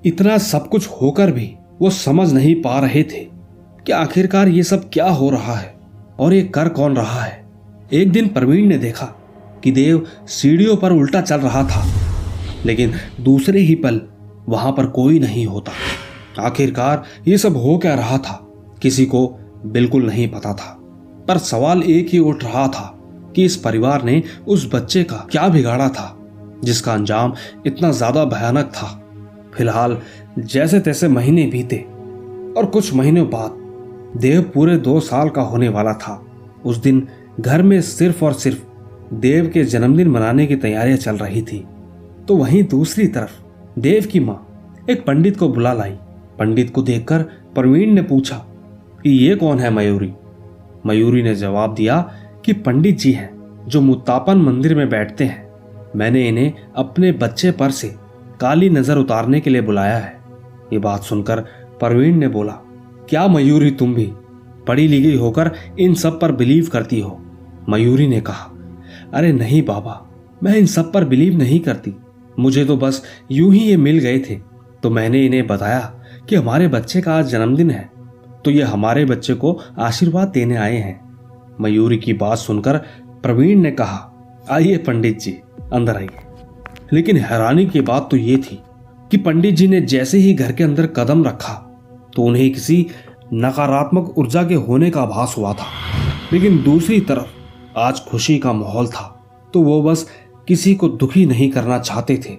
इतना 0.04 0.36
सब 0.40 0.68
कुछ 0.68 0.88
होकर 0.92 1.32
भी 1.32 1.46
वो 1.80 1.90
समझ 1.90 2.32
नहीं 2.32 2.54
पा 2.62 2.78
रहे 2.78 3.02
थे 3.02 3.24
कि 3.86 3.92
आखिरकार 3.92 4.48
ये 4.48 4.62
सब 4.62 4.88
क्या 4.92 5.08
हो 5.08 5.30
रहा 5.30 5.54
है 5.54 5.74
और 6.20 6.34
ये 6.34 6.42
कर 6.44 6.68
कौन 6.68 6.96
रहा 6.96 7.20
है। 7.20 7.38
एक 7.92 8.12
दिन 8.12 8.28
प्रवीण 8.28 8.66
ने 8.66 8.78
देखा 8.78 9.06
कि 9.64 9.70
देव 9.72 10.06
सीढ़ियों 10.28 10.76
पर 10.76 10.92
उल्टा 10.92 11.20
चल 11.20 11.40
रहा 11.40 11.62
था, 11.64 11.84
लेकिन 12.66 12.92
दूसरे 13.20 13.60
ही 13.60 13.74
पल 13.74 14.00
वहाँ 14.48 14.72
पर 14.72 14.86
कोई 14.88 15.18
नहीं 15.18 15.46
होता। 15.46 15.72
आखिरकार 16.38 17.04
ये 17.28 17.38
सब 17.38 17.56
हो 17.56 17.76
क्या 17.78 17.94
रहा 17.94 18.18
था, 18.18 18.40
किसी 18.82 19.06
को 19.06 19.26
बिल्कुल 19.64 20.06
नहीं 20.06 20.28
पता 20.28 20.54
था। 20.54 20.76
पर 21.28 21.38
सवाल 21.38 21.82
एक 21.82 22.08
ही 22.08 22.18
उठ 22.18 22.44
रहा 22.44 22.66
था 22.68 22.86
कि 23.36 23.44
इस 23.44 23.56
परिवार 23.56 24.02
ने 24.02 24.22
उस 24.48 24.70
बच्चे 24.74 25.02
का 25.04 25.26
क्या 25.30 25.48
बिगाड़ा 25.48 25.88
था, 25.88 26.16
जिसका 26.64 26.92
अंजाम 26.92 27.34
इतना 27.66 27.90
ज़्यादा 27.92 28.24
भयानक 28.26 28.72
था। 28.74 28.96
फ़िलहाल 29.56 29.98
जैसे 30.38 30.80
तैसे 30.80 31.08
महीने 31.08 31.46
बीते 31.46 31.76
और 32.56 32.66
कुछ 32.66 32.94
महीनों 32.94 33.26
बाद 33.26 33.56
देव 34.20 34.42
पूरे 34.54 34.76
दो 34.76 35.00
साल 35.00 35.28
का 35.28 35.42
होने 35.42 35.68
वाला 35.68 35.92
था। 35.92 36.26
उस 36.64 36.76
दिन 36.76 37.08
घर 37.40 37.62
में 37.62 37.80
सिर्फ़ 37.80 38.24
और 38.24 38.32
सिर्फ़ 38.32 38.64
देव 39.14 39.50
के 39.54 39.64
जन्मदिन 39.64 40.08
मनाने 40.08 40.46
की 40.46 40.56
तैयारियाँ 40.56 40.98
चल 40.98 41.16
रही 41.16 41.42
थी। 41.42 41.66
तो 42.28 42.36
वहीं 42.36 42.62
दूसरी 42.62 43.06
तरफ़ 43.06 43.30
देव 43.80 44.06
की 44.06 44.20
माँ 44.20 44.46
एक 44.90 45.04
पंडित 45.06 45.36
को 45.36 45.48
बुला 45.48 45.72
लाई। 45.72 45.98
पंडित 46.38 46.70
को 46.70 46.82
देखकर 46.82 47.22
प्रवीण 47.54 47.92
ने 47.92 48.02
पूछा 48.02 48.36
कि 49.02 49.10
ये 49.10 49.34
कौन 49.34 49.58
है 49.58 49.70
मयूरी? 49.70 50.12
मयूरी 50.86 51.22
ने 51.22 51.34
जवाब 51.34 51.74
दिया 51.74 52.12
कि 52.44 52.52
पंडित 52.52 52.98
जी 52.98 53.12
हैं, 53.12 53.30
जो 53.66 53.80
मुत्तापन 53.80 54.38
मंदिर 54.38 54.74
में 54.74 54.88
बैठते 54.88 55.24
हैं। 55.24 55.50
मैंने 55.96 56.28
इन्हें 56.28 56.52
अपने 56.76 57.12
बच्चे 57.12 57.50
पर 57.50 57.70
से 57.70 57.94
काली 58.40 58.68
नज़र 58.70 58.98
उतारने 58.98 59.40
के 59.40 59.50
लिए 59.50 59.62
बुलाया 59.62 59.96
है। 59.96 60.18
ये 60.72 60.78
बात 60.78 61.02
सुनकर 61.02 61.40
प्रवीण 61.80 62.16
ने 62.16 62.28
बोला, 62.28 62.52
क्या 63.08 63.26
मयूरी 63.28 63.70
तुम 63.72 63.94
भी 63.94 64.06
पढ़ी 64.66 64.86
लिखी 64.88 65.14
होकर 65.16 65.50
इन 65.80 65.94
सब 65.94 66.20
पर 66.20 66.32
बिलीव 66.32 66.68
करती 66.72 67.00
हो? 67.00 67.18
मयूरी 67.68 68.06
ने 68.08 68.20
कहा, 68.20 68.50
अरे 69.14 69.32
नहीं 69.32 69.62
बाबा, 69.62 70.00
मैं 70.42 70.56
इन 70.56 70.66
सब 70.66 70.92
पर 70.92 71.04
बिलीव 71.04 71.36
नहीं 71.38 71.60
करती। 71.60 71.94
मुझे 72.38 72.64
तो 72.64 72.76
बस 72.76 73.02
यूँ 73.32 73.52
ही 73.54 73.60
ये 73.60 73.76
मिल 73.78 73.98
गए 73.98 74.18
थे। 74.20 74.34
तो 74.82 74.90
मैंने 74.90 75.24
इन्हें 75.26 75.46
बताया 75.46 75.80
कि 76.28 76.36
हमारे 76.36 76.68
बच्चे 76.68 77.00
का 77.00 77.14
आज 77.14 77.28
जन्मदिन 77.28 77.70
है 77.70 77.88
तो 78.44 78.50
ये 78.50 78.62
हमारे 78.64 79.04
बच्चे 79.04 79.34
को 79.34 79.52
आशीर्वाद 79.78 80.28
देने 80.28 80.56
आए 80.56 80.76
हैं। 80.76 81.00
मयूरी 81.60 81.98
की 81.98 82.12
बात 82.14 82.38
सुनकर 82.38 82.76
प्रवीण 83.22 83.60
ने 83.60 83.70
कहा, 83.72 83.98
आइए 84.50 84.76
पंडित 84.78 85.18
जी, 85.18 85.30
अंदर 85.72 85.96
आइए। 85.96 86.29
लेकिन 86.92 87.16
हैरानी 87.16 87.66
की 87.66 87.80
बात 87.80 88.08
तो 88.10 88.16
ये 88.16 88.36
थी 88.36 88.62
कि 89.10 89.16
पंडित 89.16 89.54
जी 89.54 89.68
ने 89.68 89.80
जैसे 89.80 90.18
ही 90.18 90.34
घर 90.34 90.52
के 90.52 90.64
अंदर 90.64 90.86
कदम 90.86 91.24
रखा 91.24 91.54
तो 92.16 92.22
उन्हें 92.22 92.52
किसी 92.52 92.86
नकारात्मक 93.34 94.18
ऊर्जा 94.18 94.42
के 94.42 94.54
होने 94.54 94.90
का 94.90 95.02
आभास 95.02 95.34
हुआ 95.38 95.52
था। 95.52 95.66
लेकिन 96.32 96.62
दूसरी 96.62 97.00
तरफ़, 97.00 97.26
आज 97.76 98.00
खुशी 98.00 98.38
का 98.38 98.52
माहौल 98.52 98.86
था 98.86 99.24
तो 99.54 99.62
वो 99.62 99.82
बस 99.82 100.10
किसी 100.48 100.74
को 100.74 100.88
दुखी 100.88 101.26
नहीं 101.26 101.50
करना 101.50 101.78
चाहते 101.78 102.16
थे। 102.16 102.38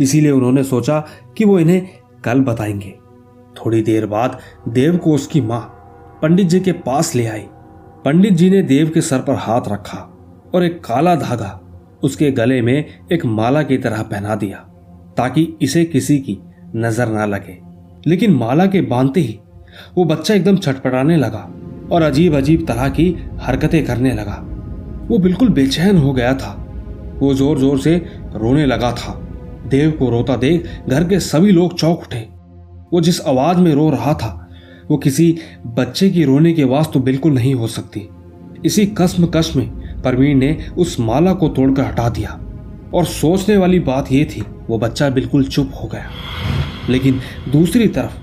इसीलिए 0.00 0.30
उन्होंने 0.30 0.64
सोचा 0.64 1.06
कि 1.36 1.44
वो 1.44 1.58
इन्हें 1.58 1.88
कल 2.24 2.40
बताएँगे। 2.40 2.94
थोड़ी 3.56 3.82
देर 3.82 4.06
बाद 4.06 4.38
देव 4.68 4.96
को 4.96 5.14
उसकी 5.14 5.40
माँ, 5.40 5.60
पंडित 6.22 6.46
जी 6.46 6.60
के 6.60 6.72
पास 6.72 7.14
ले 7.14 7.26
आई। 7.26 7.44
पंडित 8.04 8.32
जी 8.32 8.50
ने 8.50 8.62
देव 8.62 8.90
के 8.94 9.00
सर 9.00 9.18
पर 9.18 9.34
हाथ 9.34 9.60
रखा 9.68 9.98
और 10.54 10.64
एक 10.64 10.84
काला 10.84 11.16
धागा 11.16 11.58
उसके 12.04 12.30
गले 12.30 12.60
में 12.62 12.84
एक 13.12 13.24
माला 13.26 13.62
की 13.62 13.78
तरह 13.78 14.02
पहना 14.02 14.34
दिया, 14.34 14.58
ताकि 15.16 15.48
इसे 15.62 15.84
किसी 15.84 16.18
की 16.18 16.38
नज़र 16.76 17.08
ना 17.08 17.26
लगे। 17.26 17.58
लेकिन 18.06 18.34
माला 18.34 18.66
के 18.66 18.80
बांधते 18.80 19.20
ही 19.20 19.38
वो 19.96 20.04
बच्चा 20.04 20.34
एकदम 20.34 20.56
छटपटाने 20.56 21.16
लगा 21.16 21.48
और 21.92 22.02
अजीब 22.02 22.34
अजीब 22.34 22.66
तरह 22.66 22.88
की 22.88 23.14
हरकतें 23.40 23.84
करने 23.84 24.12
लगा। 24.14 24.38
वो 25.08 25.18
बिल्कुल 25.18 25.48
बेचैन 25.48 25.96
हो 25.96 26.12
गया 26.12 26.34
था। 26.34 26.58
वो 27.20 27.32
ज़ोर 27.34 27.58
ज़ोर 27.58 27.78
से 27.78 27.96
रोने 28.34 28.66
लगा 28.66 28.92
था। 28.92 29.12
देव 29.66 29.90
को 29.90 30.08
रोता 30.10 30.36
देख 30.36 30.66
घर 30.88 31.08
के 31.08 31.18
सभी 31.20 31.50
लोग 31.50 31.78
चौक 31.78 32.02
उठे। 32.02 32.28
वो 32.92 33.00
जिस 33.00 33.20
आवाज़ 33.20 33.58
में 33.58 33.72
रो 33.74 33.88
रहा 33.90 34.14
था, 34.14 34.38
वो 34.90 34.96
किसी 34.96 35.36
बच्चे 35.66 36.10
की 36.10 36.24
रोने 36.24 36.52
की 36.52 36.62
आवाज़ 36.62 36.86
तो 36.86 37.00
बिल्कुल 37.00 37.32
नहीं 37.32 37.54
हो 37.54 37.66
सकती। 37.66 38.08
इसी 38.66 38.86
कसम 38.98 39.26
कश 39.26 39.52
में 39.56 39.70
परवीन 40.04 40.38
ने 40.38 40.58
उस 40.78 41.00
माला 41.00 41.32
को 41.32 41.48
तोड़कर 41.48 41.82
हटा 41.82 42.08
दिया। 42.08 42.40
और 42.94 43.04
सोचने 43.04 43.56
वाली 43.56 43.80
बात 43.80 44.12
यह 44.12 44.24
थी, 44.24 44.44
वो 44.70 44.78
बच्चा 44.78 45.10
बिल्कुल 45.10 45.44
चुप 45.44 45.70
हो 45.82 45.88
गया। 45.88 46.04
लेकिन 46.90 47.20
दूसरी 47.52 47.88
तरफ़, 47.88 48.18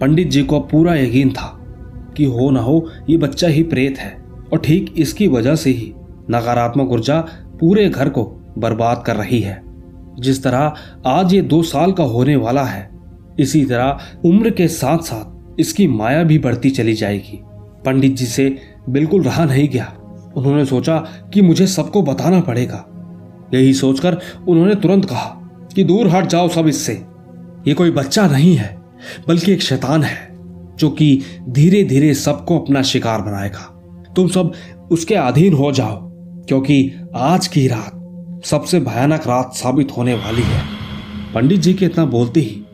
पंडित 0.00 0.28
जी 0.28 0.42
को 0.42 0.60
पूरा 0.60 0.94
यकीन 0.94 1.30
था 1.30 1.58
कि 2.16 2.24
हो 2.24 2.50
ना 2.50 2.60
हो, 2.60 2.88
ये 3.10 3.16
बच्चा 3.16 3.48
ही 3.48 3.62
प्रेत 3.62 3.98
है। 3.98 4.24
और 4.52 4.58
ठीक 4.58 4.94
इसकी 4.96 5.28
वजह 5.28 5.54
से 5.54 5.70
ही 5.70 5.92
नकारात्मक 6.30 6.92
ऊर्जा 6.92 7.20
पूरे 7.60 7.88
घर 7.88 8.08
को 8.08 8.24
बर्बाद 8.58 9.02
कर 9.06 9.16
रही 9.16 9.40
है। 9.40 9.62
जिस 10.18 10.44
तरह 10.44 10.74
आज 11.06 11.34
ये 11.34 11.42
दो 11.42 11.62
साल 11.62 11.92
का 11.92 12.04
होने 12.04 12.36
वाला 12.36 12.64
है, 12.64 12.90
इसी 13.40 13.64
तरह 13.64 13.98
उम्र 14.24 14.50
के 14.50 14.68
साथ 14.68 14.98
साथ 14.98 15.60
इसकी 15.60 15.86
माया 15.86 16.22
भी 16.22 16.38
बढ़ती 16.38 16.70
चली 16.70 16.94
जाएगी। 16.94 17.40
पंडित 17.84 18.12
जी 18.12 18.26
से 18.26 18.58
बिल्कुल 18.88 19.22
रहा 19.22 19.44
नहीं 19.44 19.68
गया। 19.68 19.94
उन्होंने 20.36 20.64
सोचा 20.64 20.98
कि 21.34 21.42
मुझे 21.42 21.66
सबको 21.66 22.02
बताना 22.02 22.40
पड़ेगा। 22.40 22.84
यही 23.54 23.72
सोचकर 23.74 24.18
उन्होंने 24.48 24.74
तुरंत 24.74 25.04
कहा 25.04 25.38
कि 25.74 25.84
दूर 25.84 26.08
हट 26.08 26.26
जाओ 26.26 26.48
सब 26.48 26.68
इससे। 26.68 26.92
ये 27.68 27.74
कोई 27.74 27.90
बच्चा 27.90 28.26
नहीं 28.26 28.54
है, 28.56 28.76
बल्कि 29.28 29.52
एक 29.52 29.62
शैतान 29.62 30.02
है, 30.02 30.38
जो 30.78 30.90
कि 30.90 31.22
धीरे 31.48 31.82
धीरे 31.84 32.14
सबको 32.14 32.58
अपना 32.58 32.82
शिकार 32.82 33.22
बनाएगा। 33.22 33.68
तुम 34.16 34.28
सब 34.28 34.52
उसके 34.90 35.14
अधीन 35.14 35.54
हो 35.54 35.72
जाओ, 35.72 35.98
क्योंकि 36.48 36.92
आज 37.16 37.46
की 37.46 37.66
रात 37.68 37.98
सबसे 38.44 38.80
भयानक 38.80 39.26
रात 39.26 39.54
साबित 39.54 39.96
होने 39.96 40.14
वाली 40.14 40.42
है। 40.42 40.62
पंडित 41.34 41.60
जी 41.60 41.74
के 41.74 41.86
इतना 41.86 42.04
बोलते 42.04 42.40
ही 42.40 42.64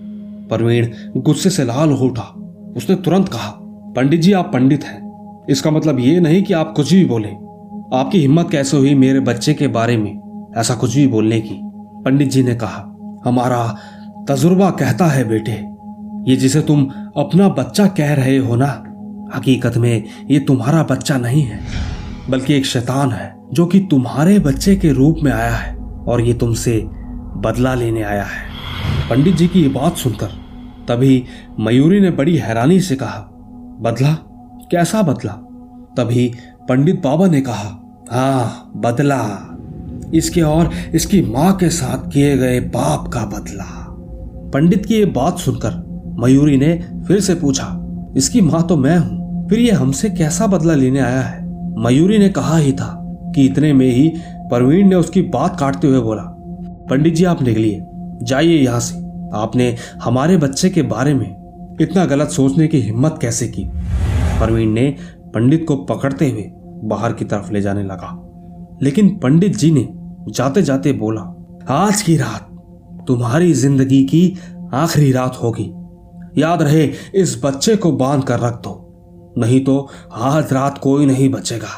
परवीण 0.50 0.90
गुस्से 1.16 1.50
से 1.50 1.64
लाल 1.64 1.90
हो 1.90 2.06
उठा। 2.06 2.34
उसने 2.76 2.96
तुरंत 2.96 3.28
कहा, 3.28 3.50
पंडित 3.96 4.20
जी, 4.20 4.32
आप 4.32 4.50
पंडित 4.52 4.84
हैं। 4.84 5.46
इसका 5.50 5.70
मतलब 5.70 6.00
ये 6.00 6.20
नहीं 6.20 6.42
कि 6.42 6.54
आप 6.54 6.72
कुछ 6.76 6.92
भी 6.92 7.04
बोले। 7.04 7.28
आपकी 7.94 8.18
हिम्मत 8.18 8.48
कैसे 8.50 8.76
हुई 8.76 8.94
मेरे 8.94 9.20
बच्चे 9.20 9.54
के 9.54 9.68
बारे 9.68 9.96
में? 9.96 10.20
ऐसा 10.56 10.74
कुछ 10.74 10.94
भी 10.96 11.06
बोलने 11.06 11.40
की। 11.40 11.60
पंडित 12.04 12.28
जी 12.28 12.42
ने 12.42 12.54
कहा, 12.54 12.96
हमारा 13.24 13.76
तजुर्बा 14.28 14.70
कहता 14.70 15.06
है 15.06 15.28
बेटे, 15.28 15.52
ये 16.30 16.36
जिसे 16.36 16.60
तुम 16.60 16.90
अपना 17.16 17.48
बच्चा 17.48 17.86
कह 17.86 18.14
रहे 18.14 18.38
हो 18.38 18.56
ना, 18.56 18.84
हकीकत 19.34 19.76
में 19.76 20.04
ये 20.30 20.40
तुम्हारा 20.40 20.82
बच्चा 20.82 21.16
नहीं 21.16 21.42
है, 21.42 21.60
बल्कि 22.30 22.54
एक 22.54 22.66
शैतान 22.66 23.10
है, 23.10 23.34
जो 23.52 23.66
कि 23.66 23.80
तुम्हारे 23.80 24.38
बच्चे 24.38 24.76
के 24.76 24.92
रूप 24.92 25.16
में 25.22 25.32
आया 25.32 25.54
है 25.54 25.76
और 25.76 26.20
ये 26.20 26.34
तुमसे 26.34 26.86
बदला 27.36 27.74
लेने 27.74 28.02
आया 28.02 28.24
है। 28.24 28.48
पंडित 29.10 29.36
जी 29.36 29.48
की 29.48 29.62
ये 29.62 29.68
बात 29.68 29.96
सुनकर 29.96 30.26
तभी 30.88 31.24
मयूरी 31.60 32.00
ने 32.00 32.10
बड़ी 32.10 32.36
हैरानी 32.36 32.80
से 32.80 32.96
कहा, 32.96 33.18
बदला? 33.80 34.12
कैसा 34.70 35.02
बदला? 35.02 35.32
तभी 35.96 36.34
पंडित 36.68 37.02
बाबा 37.04 37.26
ने 37.26 37.40
कहा 37.40 37.77
हाँ 38.10 38.72
बदला। 38.76 39.24
इसके 40.14 40.42
और 40.42 40.70
इसकी 40.94 41.20
माँ 41.22 41.52
के 41.56 41.68
साथ 41.70 42.10
किए 42.10 42.36
गए 42.38 42.60
पाप 42.68 43.08
का 43.08 43.24
बदला। 43.28 43.64
पंडित 44.52 44.86
की 44.86 44.94
ये 44.94 45.04
बात 45.06 45.38
सुनकर 45.38 45.74
मयूरी 46.20 46.56
ने 46.56 46.74
फिर 47.08 47.20
से 47.20 47.34
पूछा, 47.34 47.66
इसकी 48.16 48.40
माँ 48.40 48.66
तो 48.66 48.76
मैं 48.76 48.96
हूँ, 48.98 49.48
फिर 49.48 49.58
ये 49.58 49.70
हमसे 49.72 50.10
कैसा 50.10 50.46
बदला 50.46 50.74
लेने 50.74 51.00
आया 51.00 51.20
है? 51.20 51.46
मयूरी 51.78 52.18
ने 52.18 52.28
कहा 52.30 52.56
ही 52.56 52.72
था 52.72 52.94
कि 53.34 53.44
इतने 53.46 53.72
में 53.72 53.86
ही 53.86 54.08
परवीन 54.50 54.88
ने 54.88 54.94
उसकी 54.96 55.22
बात 55.24 55.58
काटते 55.60 55.88
हुए 55.88 56.00
बोला, 56.00 56.22
पंडित 56.90 57.14
जी, 57.14 57.24
आप 57.24 57.42
निकलिए, 57.42 57.80
जाइए 58.22 58.56
यहाँ 58.56 58.80
से। 58.80 58.96
आपने 59.34 59.74
हमारे 60.02 60.36
बच्चे 60.36 60.70
के 60.70 60.82
बारे 60.84 61.14
में 61.14 61.76
इतना 61.80 62.04
गलत 62.06 62.28
सोचने 62.30 62.68
की 62.68 62.80
हिम्मत 62.80 63.18
कैसे 63.22 63.48
की? 63.48 63.64
परवीन 64.40 64.72
ने 64.72 64.94
पंडित 65.34 65.64
को 65.68 65.76
पकड़ते 65.84 66.30
हुए 66.30 66.50
बाहर 66.84 67.12
की 67.12 67.24
तरफ़ 67.24 67.52
ले 67.52 67.60
जाने 67.60 67.82
लगा। 67.82 68.14
लेकिन 68.82 69.08
पंडित 69.18 69.56
जी 69.56 69.70
ने 69.70 69.86
जाते 70.32 70.62
जाते 70.62 70.92
बोला, 70.92 71.20
आज 71.70 72.02
की 72.02 72.16
रात 72.16 72.44
तुम्हारी 73.08 73.52
ज़िंदगी 73.52 74.02
की 74.04 74.38
आखिरी 74.74 75.12
रात 75.12 75.36
होगी। 75.42 75.72
याद 76.40 76.62
रहे, 76.62 76.84
इस 77.14 77.40
बच्चे 77.44 77.76
को 77.76 77.92
बाँध 77.92 78.24
कर 78.24 78.40
रख 78.40 78.60
दो, 78.62 79.34
नहीं 79.38 79.64
तो 79.64 79.88
आज 80.12 80.52
रात 80.52 80.78
कोई 80.78 81.06
नहीं 81.06 81.28
बचेगा। 81.30 81.68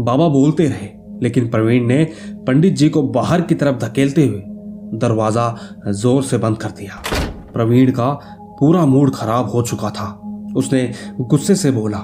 बाबा 0.00 0.28
बोलते 0.28 0.66
रहे, 0.66 0.88
लेकिन 1.22 1.48
प्रवीण 1.48 1.86
ने 1.86 2.04
पंडित 2.46 2.76
जी 2.76 2.88
को 2.88 3.02
बाहर 3.02 3.40
की 3.40 3.54
तरफ़ 3.54 3.76
धकेलते 3.78 4.26
हुए 4.26 4.42
दरवाज़ा 4.98 5.54
ज़ोर 5.88 6.22
से 6.22 6.38
बंद 6.38 6.58
कर 6.58 6.70
दिया। 6.70 7.02
प्रवीण 7.52 7.90
का 7.90 8.10
पूरा 8.60 8.84
मूड 8.86 9.14
खराब 9.14 9.50
हो 9.50 9.62
चुका 9.62 9.90
था। 9.90 10.08
उसने 10.56 10.92
गुस्से 11.20 11.54
से 11.54 11.70
बोला 11.70 11.98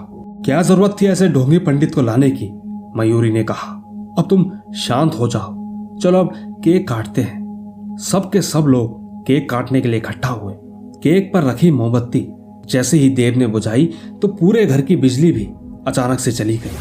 क्या 0.46 0.60
ज़रूरत 0.62 0.96
थी 1.00 1.06
ऐसे 1.06 1.28
ढोंगी 1.28 1.58
पंडित 1.58 1.94
को 1.94 2.02
लाने 2.02 2.28
की? 2.30 2.48
मयूरी 2.96 3.30
ने 3.32 3.42
कहा, 3.44 3.72
अब 4.18 4.26
तुम 4.30 4.44
शांत 4.76 5.14
हो 5.14 5.28
जाओ। 5.28 5.96
चलो 5.96 6.18
अब 6.18 6.60
केक 6.64 6.88
काटते 6.88 7.22
हैं। 7.22 7.96
सब 8.00 8.30
के 8.30 8.42
सब 8.42 8.64
लोग 8.64 9.24
केक 9.26 9.48
काटने 9.50 9.80
के 9.80 9.88
लिए 9.88 9.98
इकट्ठा 9.98 10.28
हुए। 10.28 10.54
केक 11.02 11.30
पर 11.34 11.42
रखी 11.42 11.70
मोमबत्ती। 11.70 12.26
जैसे 12.66 12.96
ही 12.96 13.08
देव 13.10 13.38
ने 13.38 13.46
बुझाई 13.46 13.88
तो 14.22 14.28
पूरे 14.28 14.64
घर 14.66 14.80
की 14.80 14.96
बिजली 14.96 15.32
भी 15.32 15.48
अचानक 15.86 16.18
से 16.18 16.32
चली 16.32 16.56
गई। 16.56 16.76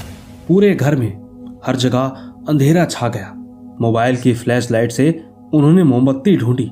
पूरे 0.48 0.74
घर 0.76 0.96
में 0.96 1.60
हर 1.66 1.76
जगह 1.76 2.04
अंधेरा 2.50 2.86
छा 2.86 3.08
गया। 3.08 3.32
मोबाइल 3.82 4.18
की 4.18 4.34
फ्लैश 4.34 4.70
लाइट 4.72 4.92
से 4.92 5.10
उन्होंने 5.54 5.84
मोमबत्ती 5.84 6.36
ढूंढी 6.38 6.70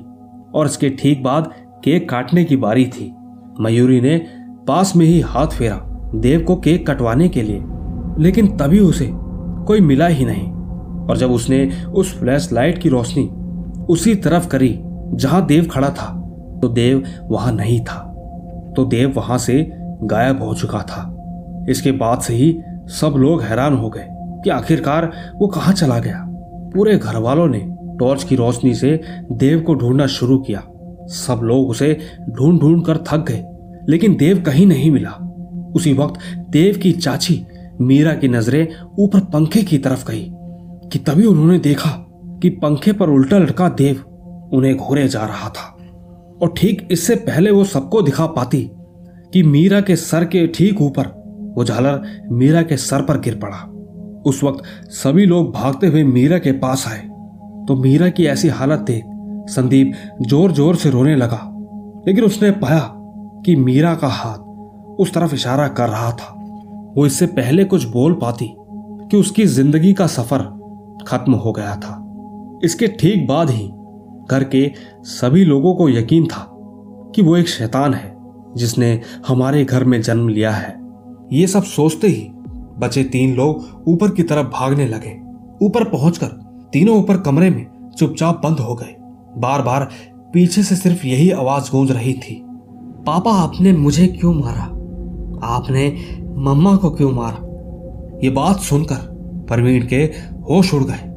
और 0.54 0.66
इसके 0.66 0.90
ठीक 0.90 1.22
बाद 1.22 1.50
केक 1.84 2.08
काटने 2.10 2.44
की 2.44 2.56
बारी 2.56 2.86
थी। 2.86 3.12
मयूरी 3.60 4.00
ने 4.00 4.16
पास 4.68 4.96
में 4.96 5.06
ही 5.06 5.20
हाथ 5.20 5.46
फेरा। 5.46 5.90
देव 6.14 6.42
को 6.42 6.56
केक 6.56 6.86
कटवाने 6.90 7.28
के 7.28 7.42
लिए, 7.42 7.62
लेकिन 8.18 8.46
तभी 8.56 8.78
उसे 8.78 9.10
कोई 9.66 9.80
मिला 9.80 10.06
ही 10.06 10.24
नहीं। 10.24 10.52
और 11.04 11.16
जब 11.16 11.30
उसने 11.30 11.68
उस 11.94 12.18
फ्लैश 12.18 12.48
लाइट 12.52 12.78
की 12.78 12.88
रोशनी 12.88 13.24
उसी 13.88 14.14
तरफ़ 14.14 14.48
करी, 14.48 14.78
जहाँ 15.14 15.44
देव 15.46 15.68
खड़ा 15.72 15.90
था 15.90 16.06
तो 16.62 16.68
देव 16.68 17.02
वहाँ 17.22 17.52
नहीं 17.52 17.80
था। 17.80 18.00
तो 18.76 18.84
देव 18.84 19.12
वहाँ 19.16 19.38
से 19.38 19.70
गायब 20.02 20.42
हो 20.42 20.54
चुका 20.54 20.78
था। 20.82 21.10
इसके 21.70 21.92
बाद 21.92 22.20
से 22.20 22.34
ही 22.34 22.56
सब 22.90 23.14
लोग 23.16 23.42
हैरान 23.42 23.74
हो 23.74 23.88
गए 23.88 24.06
कि 24.44 24.50
आखिरकार 24.50 25.10
वो 25.36 25.46
कहाँ 25.46 25.72
चला 25.74 25.98
गया। 25.98 26.24
पूरे 26.74 26.96
घर 26.98 27.16
वालों 27.16 27.48
ने 27.48 27.66
टॉर्च 27.98 28.24
की 28.24 28.36
रोशनी 28.36 28.74
से 28.74 29.00
देव 29.32 29.60
को 29.60 29.74
ढूंढना 29.74 30.06
शुरू 30.06 30.38
किया। 30.38 30.62
सब 31.08 31.40
लोग 31.42 31.68
उसे 31.68 31.96
ढूंढ 32.30 32.60
ढूंढ 32.60 32.84
कर 32.84 32.98
थक 33.08 33.24
गए, 33.28 33.44
लेकिन 33.88 34.16
देव 34.16 34.42
कहीं 34.42 34.66
नहीं 34.66 34.90
मिला। 34.90 35.18
उसी 35.74 35.92
वक्त 35.92 36.20
देव 36.50 36.78
की 36.82 36.92
चाची 36.94 37.44
मीरा 37.80 38.14
की 38.14 38.28
नज़रें 38.28 38.66
ऊपर 38.98 39.20
पंखे 39.32 39.62
की 39.62 39.78
तरफ़ 39.78 40.06
गई, 40.08 40.24
कि 40.92 40.98
तभी 40.98 41.24
उन्होंने 41.26 41.58
देखा 41.58 41.90
कि 42.42 42.48
पंखे 42.62 42.92
पर 42.92 43.10
उल्टा 43.10 43.38
लटका 43.38 43.68
देव 43.78 44.02
उन्हें 44.52 44.76
घोरे 44.76 45.06
जा 45.08 45.24
रहा 45.26 45.48
था। 45.48 45.70
और 46.42 46.52
ठीक 46.56 46.86
इससे 46.90 47.14
पहले 47.18 47.50
वो 47.50 47.64
सबको 47.64 48.02
दिखा 48.02 48.26
पाती 48.28 48.68
कि 49.32 49.42
मीरा 49.42 49.80
के 49.80 49.96
सर 49.96 50.24
के 50.24 50.46
ठीक 50.48 50.80
ऊपर 50.82 51.06
वो 51.56 51.64
झालर 51.64 52.02
मीरा 52.32 52.62
के 52.62 52.76
सर 52.78 53.02
पर 53.02 53.20
गिर 53.20 53.38
पड़ा। 53.38 53.56
उस 54.26 54.42
वक्त 54.44 54.62
सभी 54.92 55.24
लोग 55.26 55.52
भागते 55.54 55.86
हुए 55.86 56.02
मीरा 56.04 56.38
के 56.38 56.52
पास 56.58 56.84
आए 56.88 57.00
तो 57.66 57.76
मीरा 57.76 58.08
की 58.08 58.26
ऐसी 58.26 58.48
हालत 58.50 58.80
देख 58.80 59.04
संदीप 59.50 59.92
ज़ोर 60.22 60.52
ज़ोर 60.52 60.76
से 60.76 60.90
रोने 60.90 61.14
लगा, 61.16 61.40
लेकिन 62.06 62.24
उसने 62.24 62.50
पाया 62.52 62.90
कि 63.46 63.56
मीरा 63.56 63.94
का 63.94 64.08
हाथ 64.08 64.43
उस 65.00 65.12
तरफ़ 65.14 65.34
इशारा 65.34 65.68
कर 65.68 65.88
रहा 65.88 66.10
था। 66.12 66.32
वो 66.96 67.06
इससे 67.06 67.26
पहले 67.26 67.64
कुछ 67.64 67.84
बोल 67.84 68.12
पाती 68.14 68.54
कि 69.10 69.16
उसकी 69.16 69.46
ज़िंदगी 69.46 69.92
का 69.92 70.06
सफ़र 70.06 70.42
खत्म 71.06 71.34
हो 71.34 71.52
गया 71.52 71.74
था। 71.76 72.00
इसके 72.64 72.86
ठीक 73.00 73.26
बाद 73.28 73.50
ही 73.50 73.66
घर 74.30 74.44
के 74.44 74.70
सभी 75.04 75.44
लोगों 75.44 75.74
को 75.74 75.88
यकीन 75.88 76.26
था 76.26 76.46
कि 77.14 77.22
वो 77.22 77.36
एक 77.36 77.48
शैतान 77.48 77.94
है 77.94 78.14
जिसने 78.56 79.00
हमारे 79.26 79.64
घर 79.64 79.84
में 79.84 80.00
जन्म 80.02 80.28
लिया 80.28 80.50
है। 80.52 80.78
ये 81.32 81.46
सब 81.46 81.62
सोचते 81.64 82.06
ही 82.06 82.28
बचे 82.78 83.04
तीन 83.04 83.34
लोग 83.34 83.84
ऊपर 83.88 84.10
की 84.10 84.22
तरफ़ 84.22 84.46
भागने 84.50 84.86
लगे। 84.86 85.12
ऊपर 85.62 85.84
पहुंचकर 85.84 86.26
तीनों 86.72 86.96
ऊपर 86.98 87.16
कमरे 87.20 87.50
में 87.50 87.66
चुपचाप 87.98 88.40
बंद 88.44 88.60
हो 88.60 88.74
गए। 88.74 88.94
बार 89.38 89.62
बार 89.62 89.88
पीछे 90.34 90.62
से 90.62 90.76
सिर्फ़ 90.76 91.06
यही 91.06 91.30
आवाज़ 91.32 91.70
गूंज 91.70 91.90
रही 91.90 92.12
थी, 92.14 92.40
पापा, 93.06 93.32
आपने 93.32 93.72
मुझे 93.72 94.06
क्यों 94.08 94.32
मारा? 94.34 94.70
आपने 95.44 95.88
मम्मा 96.36 96.76
को 96.76 96.90
क्यों 96.90 97.12
मारा? 97.12 98.18
ये 98.24 98.30
बात 98.30 98.60
सुनकर 98.60 99.46
परवीन 99.50 99.86
के 99.86 100.02
होश 100.50 100.74
उड़ 100.74 100.82
गए। 100.82 101.10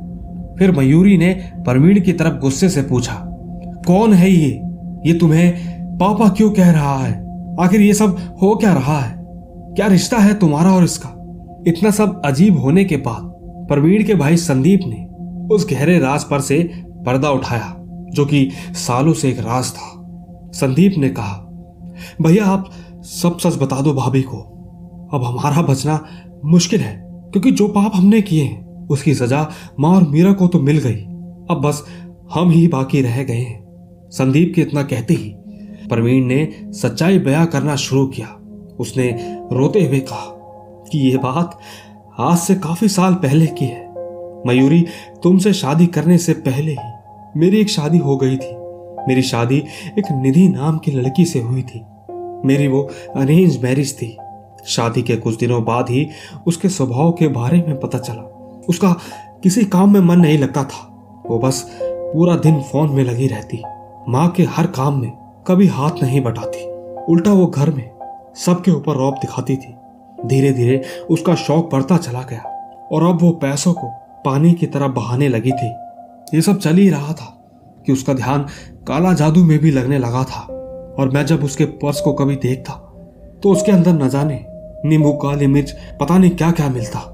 फिर 0.60 0.72
मयूरी 0.72 1.18
ने 1.18 1.34
परवीन 1.68 2.02
की 2.02 2.14
तरफ़ 2.14 2.40
गुस्से 2.40 2.70
से 2.70 2.82
पूछा, 2.82 3.14
कौन 3.88 4.14
है 4.14 4.30
ये? 4.32 4.50
ये 5.06 5.14
तुम्हें 5.14 5.54
पापा 5.98 6.30
क्यों 6.30 6.50
कह 6.52 6.72
रहा 6.72 6.98
है? 6.98 7.14
आखिर 7.60 7.82
ये 7.82 7.94
सब 7.94 8.18
हो 8.42 8.56
क्या 8.56 8.74
रहा 8.74 9.00
है? 9.00 9.16
क्या 9.76 9.88
रिश्ता 9.88 10.18
है 10.18 10.34
तुम्हारा 10.34 10.72
और 10.72 10.84
इसका? 10.84 11.10
इतना 11.68 11.92
सब 11.92 12.22
अजीब 12.26 12.58
होने 12.58 12.84
के 12.86 12.98
बाद 12.98 13.68
परवीन 13.70 14.04
के 14.04 14.16
भाई 14.16 14.38
संदीप 14.38 14.82
ने 14.86 15.06
उस 15.56 15.68
गहरे 15.72 16.00
राज 16.00 16.24
पर 16.24 16.40
से 16.40 16.64
पर्दा 17.06 17.30
उठाया, 17.30 17.74
जो 18.14 18.26
कि 18.26 18.50
सालों 18.72 19.14
से 19.14 19.30
एक 19.30 19.40
राज 19.40 19.72
था। 19.72 19.94
संदीप 20.54 20.96
ने 20.98 21.10
कहा, 21.10 21.44
भैया, 22.22 22.46
आप 22.46 22.70
सब 23.08 23.38
सच 23.40 23.56
बता 23.56 23.82
दो 23.82 23.94
भाभी 23.94 24.22
को। 24.22 24.38
अब 25.14 25.24
हमारा 25.24 25.62
बचना 25.62 26.06
मुश्किल 26.46 26.82
है, 26.82 26.96
क्योंकि 27.32 27.52
जो 27.52 27.68
पाप 27.68 27.92
हमने 27.96 28.22
किए 28.22 28.44
हैं, 28.44 28.88
उसकी 28.88 29.14
सजा 29.14 29.50
माँ 29.80 29.92
और 29.96 30.08
मीरा 30.08 30.34
को 30.34 30.48
तो 30.48 30.60
मिल 30.60 30.78
गई। 30.78 31.02
अब 31.52 31.62
बस 31.66 31.84
हम 32.34 32.50
ही 32.50 32.68
बाकी 32.68 33.02
रह 33.02 33.24
गए 33.24 33.38
हैं। 33.38 33.66
संदीप 34.12 34.52
के 34.56 34.62
इतना 34.62 34.84
कहते 34.84 35.14
ही 35.14 35.34
प्रवीण 35.90 36.26
ने 36.26 36.48
सच्चाई 36.66 37.20
बयां 37.20 37.46
करना 37.46 37.76
शुरू 37.76 38.06
किया। 38.08 38.28
उसने 38.80 39.10
रोते 39.52 39.86
हुए 39.86 40.00
कहा 40.00 40.26
कि 40.92 41.00
यह 41.00 41.18
बात 41.18 41.60
आज 42.20 42.38
से 42.38 42.56
काफ़ी 42.56 42.88
साल 42.88 43.14
पहले 43.14 43.48
की 43.48 43.66
है। 43.66 43.86
मयूरी, 44.48 44.86
तुमसे 45.24 45.54
शादी 45.54 45.86
करने 45.88 46.18
से 46.18 46.34
पहले 46.34 46.72
ही 46.72 47.40
मेरी 47.40 47.58
एक 47.58 47.70
शादी 47.70 47.98
हो 47.98 48.18
गई 48.18 48.38
थी। 48.38 48.56
मेरी 49.08 49.22
शादी 49.22 49.64
एक 50.00 50.12
निधि 50.12 50.48
नाम 50.50 50.78
की 50.78 50.92
लड़की 50.92 51.26
से 51.26 51.42
हुई 51.42 51.62
थी। 51.62 51.86
मेरी 52.46 52.68
वो 52.68 52.90
अरेंज 53.16 53.64
मैरिज 53.64 53.96
थी। 53.96 54.18
शादी 54.66 55.02
के 55.02 55.16
कुछ 55.16 55.38
दिनों 55.38 55.64
बाद 55.64 55.90
ही 55.90 56.10
उसके 56.48 56.70
स्वभाव 56.70 57.12
के 57.12 57.28
बारे 57.28 57.64
में 57.68 57.80
पता 57.80 57.98
चला। 57.98 58.22
उसका 58.70 58.96
किसी 59.44 59.64
काम 59.66 59.94
में 59.94 60.02
मन 60.02 60.20
नहीं 60.20 60.38
लगता 60.38 60.64
था। 60.64 60.86
वो 61.28 61.40
बस 61.40 61.80
पूरा 61.84 62.36
दिन 62.36 62.62
फ़ोन 62.62 62.90
में 62.90 63.04
लगी 63.04 63.28
रहती। 63.28 63.64
माँ 64.10 64.30
के 64.30 64.44
हर 64.44 64.68
काम 64.68 65.02
में 65.02 65.12
कभी 65.48 65.68
हाथ 65.68 65.92
नहीं 66.04 66.22
बटाती। 66.22 66.66
उल्टा 67.14 67.34
वो 67.34 67.48
घर 67.48 67.70
में 67.70 67.90
सबके 68.36 68.72
ऊपर 68.72 68.96
रौब 68.96 69.14
दिखाती 69.14 69.56
थी। 69.56 69.76
धीरे 70.26 70.52
धीरे 70.52 70.84
उसका 71.10 71.36
शौक 71.36 71.70
बढ़ता 71.72 71.98
चला 71.98 72.22
गया 72.22 72.42
और 72.92 73.04
अब 73.04 73.22
वो 73.22 73.32
पैसों 73.32 73.74
को 73.74 73.88
पानी 74.26 74.54
की 74.54 74.66
तरह 74.66 74.88
बहाने 74.88 75.28
लगी 75.28 75.52
थी। 75.52 75.68
ये 76.34 76.42
सब 76.42 76.60
चल 76.60 76.76
ही 76.76 76.90
रहा 76.90 77.14
था 77.14 77.34
कि 77.86 77.92
उसका 77.92 78.14
ध्यान 78.14 78.46
काला 78.88 79.14
जादू 79.14 79.44
में 79.44 79.60
भी 79.60 79.72
लगने 79.72 79.98
लगा 80.00 80.24
था। 80.24 80.57
और 81.00 81.10
मैं 81.10 81.26
जब 81.26 81.44
उसके 81.44 81.66
पर्स 81.66 82.02
को 82.02 82.14
कभी 82.14 82.36
देखता 82.36 82.84
तो 83.44 83.52
उसके 83.52 83.72
अंदर 83.72 83.92
न 83.94 84.10
जाने, 84.10 84.40
नींबू, 84.86 85.12
काली 85.14 85.48
मिर्च, 85.48 85.72
पता 86.00 86.18
नहीं 86.18 86.32
क्या 86.32 86.52
क्या 86.52 86.70
मिलता। 86.70 87.14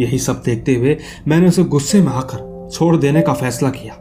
यही 0.00 0.18
सब 0.18 0.42
देखते 0.44 0.74
हुए 0.74 0.96
मैंने 1.28 1.48
उसे 1.48 1.64
गुस्से 1.64 2.00
में 2.00 2.12
आकर 2.12 2.68
छोड़ 2.72 2.96
देने 2.96 3.22
का 3.22 3.32
फैसला 3.32 3.70
किया। 3.70 3.94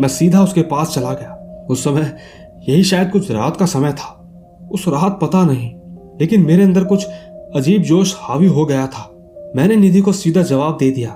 मैं 0.00 0.08
सीधा 0.08 0.42
उसके 0.42 0.62
पास 0.62 0.94
चला 0.94 1.12
गया। 1.12 1.66
उस 1.70 1.84
समय 1.84 2.16
यही 2.68 2.84
शायद 2.84 3.10
कुछ 3.10 3.30
रात 3.30 3.56
का 3.56 3.66
समय 3.66 3.92
था। 3.92 4.14
उस 4.72 4.84
रात 4.88 5.18
पता 5.22 5.44
नहीं, 5.44 5.70
लेकिन 6.20 6.46
मेरे 6.46 6.62
अंदर 6.62 6.84
कुछ 6.84 7.06
अजीब 7.56 7.82
जोश 7.82 8.16
हावी 8.18 8.46
हो 8.46 8.64
गया 8.66 8.86
था। 8.86 9.10
मैंने 9.56 9.76
निधि 9.76 10.00
को 10.00 10.12
सीधा 10.12 10.42
जवाब 10.42 10.76
दे 10.80 10.90
दिया 10.90 11.10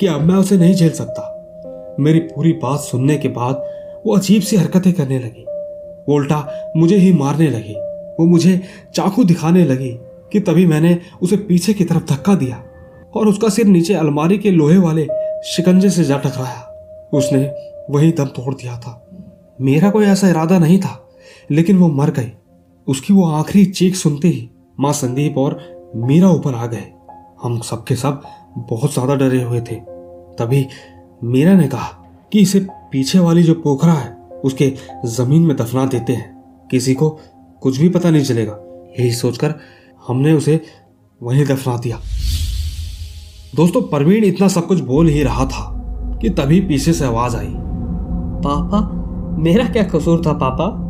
कि 0.00 0.06
अब 0.06 0.20
मैं 0.20 0.34
उसे 0.34 0.56
नहीं 0.56 0.74
झेल 0.74 0.90
सकता। 0.90 1.32
मेरी 2.00 2.18
पूरी 2.18 2.52
बात 2.52 2.80
सुनने 2.80 3.16
के 3.16 3.28
बाद 3.28 3.54
वो 4.06 4.16
अजीब 4.16 4.42
सी 4.42 4.56
हरकतें 4.56 4.92
करने 4.92 5.18
लगी। 5.18 5.44
वो 6.08 6.14
उल्टा 6.14 6.72
मुझे 6.76 6.96
ही 6.96 7.12
मारने 7.12 7.48
लगी। 7.50 7.74
वो 8.20 8.26
मुझे 8.26 8.60
चाकू 8.94 9.24
दिखाने 9.24 9.64
लगी 9.64 9.90
कि 10.32 10.40
तभी 10.40 10.66
मैंने 10.66 10.98
उसे 11.22 11.36
पीछे 11.38 11.74
की 11.74 11.84
तरफ़ 11.84 12.04
धक्का 12.04 12.34
दिया 12.34 12.62
और 13.16 13.28
उसका 13.28 13.48
सिर 13.48 13.66
नीचे 13.66 13.94
अलमारी 13.94 14.38
के 14.38 14.50
लोहे 14.50 14.78
वाले 14.78 15.06
शिकंजे 15.46 15.90
से 15.90 16.04
जा 16.04 16.18
टकराया। 16.18 16.62
उसने 17.12 17.44
वही 17.90 18.12
दम 18.12 18.24
तोड़ 18.36 18.54
दिया 18.54 18.78
था। 18.78 19.02
मेरा 19.60 19.90
कोई 19.90 20.04
ऐसा 20.04 20.28
इरादा 20.28 20.58
नहीं 20.58 20.78
था, 20.78 20.98
लेकिन 21.50 21.78
वो 21.78 21.88
मर 21.88 22.10
गई। 22.10 22.32
उसकी 22.86 23.12
वो 23.14 23.26
आखिरी 23.30 23.64
चीख 23.64 23.94
सुनते 23.94 24.28
ही 24.28 24.48
माँ 24.80 24.92
संदीप 24.92 25.38
और 25.38 25.58
मीरा 25.96 26.30
ऊपर 26.30 26.54
आ 26.54 26.66
गए। 26.66 26.84
हम 27.42 27.60
सबके 27.60 27.96
सब 27.96 28.22
बहुत 28.58 28.92
ज़्यादा 28.92 29.14
डरे 29.14 29.42
हुए 29.42 29.60
थे। 29.60 29.74
तभी 30.38 30.66
मीरा 31.24 31.54
ने 31.54 31.68
कहा 31.68 31.88
कि 32.32 32.40
इसे 32.40 32.60
पीछे 32.92 33.18
वाली 33.18 33.42
जो 33.42 33.54
पोखरा 33.54 33.92
है 33.92 34.15
उसके 34.46 34.72
ज़मीन 35.04 35.42
में 35.42 35.56
दफना 35.56 35.86
देते 35.86 36.12
हैं। 36.12 36.36
किसी 36.70 36.94
को 36.94 37.18
कुछ 37.60 37.78
भी 37.78 37.88
पता 37.88 38.10
नहीं 38.10 38.22
चलेगा। 38.22 38.58
यही 39.00 39.12
सोचकर 39.12 39.54
हमने 40.08 40.32
उसे 40.32 40.60
वहीं 41.22 41.44
दफना 41.44 41.76
दिया। 41.76 41.96
दोस्तों 43.56 43.82
परवीन 43.82 44.24
इतना 44.24 44.48
सब 44.48 44.66
कुछ 44.66 44.80
बोल 44.80 45.08
ही 45.08 45.22
रहा 45.22 45.44
था 45.44 45.72
कि 46.22 46.28
तभी 46.28 46.60
पीछे 46.60 46.92
से 46.92 47.04
आवाज़ 47.04 47.36
आई। 47.36 47.54
पापा 48.46 48.92
मेरा 49.38 49.64
क्या 49.64 49.82
कसूर 49.82 50.22
था 50.26 50.32
पापा? 50.32 50.82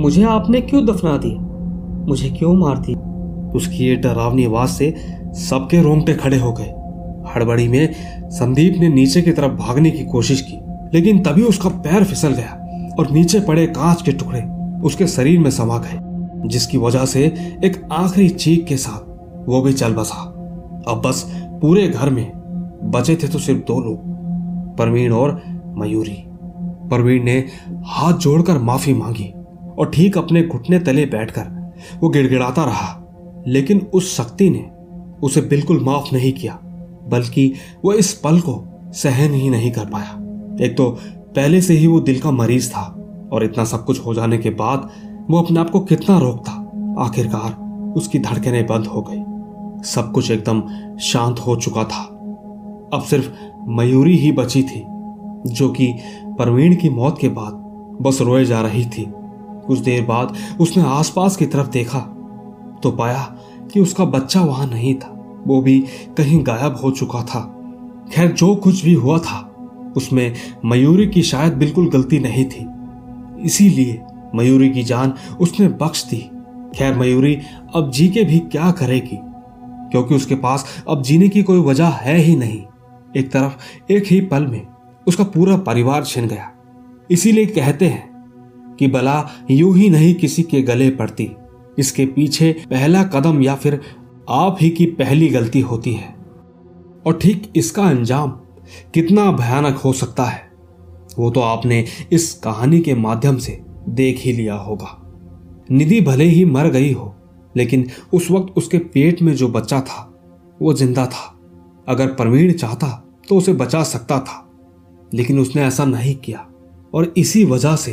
मुझे 0.00 0.22
आपने 0.22 0.60
क्यों 0.60 0.86
दफना 0.86 1.16
दिया 1.16 1.44
मुझे 2.08 2.30
क्यों 2.30 2.54
मार 2.54 2.78
दी? 2.78 2.94
उसकी 3.58 3.84
ये 3.84 3.96
डरावनी 3.96 4.44
आवाज़ 4.44 4.70
से 4.70 4.94
सबके 5.34 5.82
रोंगटे 5.82 6.14
खड़े 6.14 6.38
हो 6.38 6.52
गए। 6.52 6.70
हड़बड़ी 7.34 7.68
में 7.68 7.94
संदीप 8.30 8.74
ने 8.78 8.88
नीचे 8.88 9.22
की 9.22 9.32
तरफ़ 9.32 9.52
भागने 9.52 9.90
की 9.90 10.04
कोशिश 10.04 10.40
की 10.40 10.60
लेकिन 10.94 11.22
तभी 11.22 11.42
उसका 11.42 11.68
पैर 11.68 12.04
फिसल 12.04 12.28
गया। 12.28 12.60
और 12.98 13.10
नीचे 13.10 13.40
पड़े 13.40 13.66
कांच 13.66 14.02
के 14.02 14.12
टुकड़े 14.12 14.42
उसके 14.82 15.06
शरीर 15.06 15.38
में 15.40 15.50
समा 15.50 15.78
गए, 15.78 15.98
जिसकी 16.48 16.78
वजह 16.78 17.04
से 17.06 17.24
एक 17.64 17.80
आखिरी 17.92 18.28
चीख 18.28 18.66
के 18.66 18.76
साथ 18.76 19.46
वो 19.48 19.60
भी 19.62 19.72
चल 19.72 19.94
बसा। 19.94 20.22
अब 20.88 21.02
बस 21.06 21.24
पूरे 21.62 21.86
घर 21.88 22.10
में 22.10 22.30
बचे 22.84 23.16
थे 23.16 23.28
तो 23.28 23.38
सिर्फ़ 23.38 23.60
दो 23.62 23.80
लोग, 23.80 23.98
परवीन 24.78 25.12
और 25.12 25.40
मयूरी। 25.78 26.22
परवीन 26.90 27.24
ने 27.24 27.38
हाथ 27.86 28.18
जोड़कर 28.18 28.58
माफ़ी 28.58 28.94
मांगी 28.94 29.32
और 29.78 29.90
ठीक 29.94 30.18
अपने 30.18 30.42
घुटने 30.42 30.78
तले 30.78 31.06
बैठकर 31.06 31.98
वो 32.00 32.08
गिड़गिड़ाता 32.08 32.64
रहा, 32.64 33.44
लेकिन 33.46 33.78
उस 33.94 34.16
शक्ति 34.16 34.50
ने 34.50 34.64
उसे 35.22 35.40
बिल्कुल 35.40 35.82
माफ़ 35.84 36.14
नहीं 36.14 36.32
किया, 36.32 36.58
बल्कि 37.08 37.52
वो 37.84 37.92
इस 37.92 38.12
पल 38.14 38.40
को 38.40 38.62
सहन 38.94 39.34
ही 39.34 39.50
नहीं 39.50 39.70
कर 39.72 39.86
पाया। 39.86 40.64
एक 40.64 40.76
तो 40.76 40.90
पहले 41.36 41.60
से 41.60 41.74
ही 41.74 41.86
वो 41.86 42.00
दिल 42.00 42.20
का 42.20 42.30
मरीज़ 42.30 42.70
था 42.70 42.82
और 43.32 43.44
इतना 43.44 43.64
सब 43.64 43.84
कुछ 43.84 44.06
हो 44.06 44.14
जाने 44.14 44.38
के 44.38 44.50
बाद 44.50 44.90
वो 45.30 45.38
अपने 45.38 45.60
आप 45.60 45.70
को 45.70 45.80
कितना 45.80 46.18
रोकता 46.18 46.52
आखिरकार 46.98 47.52
उसकी 47.96 48.18
धड़कनें 48.18 48.66
बंद 48.66 48.86
हो 48.86 49.02
गई। 49.10 49.22
सब 49.82 50.12
कुछ 50.12 50.30
एकदम 50.30 50.62
शांत 50.98 51.38
हो 51.38 51.56
चुका 51.56 51.84
था। 51.84 52.02
अब 52.94 53.02
सिर्फ़ 53.02 53.30
मयूरी 53.68 54.16
ही 54.16 54.32
बची 54.32 54.62
थी, 54.62 54.84
जो 55.46 55.68
कि 55.68 55.92
परवीण 56.38 56.76
की 56.76 56.90
मौत 56.90 57.18
के 57.20 57.28
बाद 57.28 57.52
बस 58.02 58.20
रोए 58.20 58.44
जा 58.44 58.60
रही 58.60 58.84
थी। 58.84 59.12
कुछ 59.66 59.78
देर 59.78 60.04
बाद 60.04 60.34
उसने 60.60 60.82
आसपास 60.82 61.36
की 61.36 61.46
तरफ़ 61.46 61.70
देखा 61.70 61.98
तो 62.82 62.90
पाया 62.90 63.36
कि 63.72 63.80
उसका 63.80 64.04
बच्चा 64.04 64.40
वहाँ 64.40 64.66
नहीं 64.66 64.94
था। 64.94 65.42
वो 65.46 65.60
भी 65.60 65.80
कहीं 66.16 66.46
गायब 66.46 66.76
हो 66.76 66.90
चुका 66.90 67.22
था। 67.22 67.40
खैर, 68.12 68.32
जो 68.32 68.54
कुछ 68.56 68.84
भी 68.84 68.94
हुआ 68.94 69.18
था 69.18 69.53
उसमें 69.96 70.32
मयूरी 70.64 71.06
की 71.06 71.22
शायद 71.22 71.52
बिल्कुल 71.52 71.90
गलती 71.90 72.18
नहीं 72.18 72.44
थी। 72.44 72.66
इसीलिए 73.46 74.02
मयूरी 74.34 74.70
की 74.70 74.82
जान 74.82 75.14
उसने 75.40 75.68
बख्श 75.68 76.04
दी। 76.04 76.30
खैर, 76.78 76.94
मयूरी 76.94 77.38
अब 77.74 77.90
जी 77.90 78.08
के 78.08 78.24
भी 78.24 78.38
क्या 78.38 78.70
करेगी? 78.70 79.18
क्योंकि 79.90 80.14
उसके 80.14 80.34
पास 80.34 80.84
अब 80.88 81.02
जीने 81.02 81.28
की 81.28 81.42
कोई 81.42 81.58
वजह 81.58 81.86
है 81.86 82.18
ही 82.18 82.36
नहीं। 82.36 82.62
एक 83.16 83.30
तरफ़, 83.30 83.52
एक 83.92 84.04
ही 84.06 84.20
पल 84.20 84.46
में 84.46 84.66
उसका 85.06 85.24
पूरा 85.24 85.56
परिवार 85.56 86.04
छिन 86.04 86.26
गया। 86.26 86.52
इसीलिए 87.10 87.46
कहते 87.46 87.86
हैं 87.86 88.14
कि 88.78 88.86
बला 88.86 89.30
यूँ 89.50 89.76
ही 89.76 89.90
नहीं 89.90 90.14
किसी 90.14 90.42
के 90.42 90.62
गले 90.62 90.90
पड़ती। 90.90 91.30
इसके 91.78 92.06
पीछे 92.06 92.56
पहला 92.70 93.02
कदम 93.02 93.42
या 93.42 93.54
फिर 93.54 93.80
आप 94.30 94.56
ही 94.60 94.70
की 94.70 94.86
पहली 94.86 95.28
गलती 95.28 95.60
होती 95.60 95.92
है। 95.92 96.14
और 97.06 97.18
ठीक 97.22 97.52
इसका 97.56 97.82
अंजाम 97.82 98.30
कितना 98.94 99.30
भयानक 99.32 99.76
हो 99.76 99.92
सकता 99.92 100.24
है? 100.24 100.42
वो 101.18 101.30
तो 101.30 101.40
आपने 101.40 101.84
इस 102.12 102.32
कहानी 102.34 102.80
के 102.80 102.94
माध्यम 102.94 103.36
से 103.36 103.60
देख 103.88 104.20
ही 104.20 104.32
लिया 104.32 104.54
होगा। 104.54 104.96
निधि 105.70 106.00
भले 106.00 106.24
ही 106.24 106.44
मर 106.44 106.68
गई 106.68 106.92
हो, 106.92 107.14
लेकिन 107.54 107.86
उस 108.12 108.30
वक्त 108.30 108.54
उसके 108.56 108.78
पेट 108.78 109.22
में 109.22 109.34
जो 109.34 109.48
बच्चा 109.48 109.80
था, 109.80 110.10
वो 110.62 110.72
ज़िंदा 110.72 111.06
था। 111.06 111.30
अगर 111.88 112.06
प्रवीण 112.06 112.52
चाहता 112.52 112.88
तो 113.28 113.36
उसे 113.36 113.52
बचा 113.52 113.82
सकता 113.82 114.18
था। 114.20 114.40
लेकिन 115.14 115.38
उसने 115.38 115.62
ऐसा 115.62 115.84
नहीं 115.84 116.14
किया, 116.16 116.46
और 116.94 117.12
इसी 117.16 117.44
वजह 117.44 117.76
से 117.76 117.92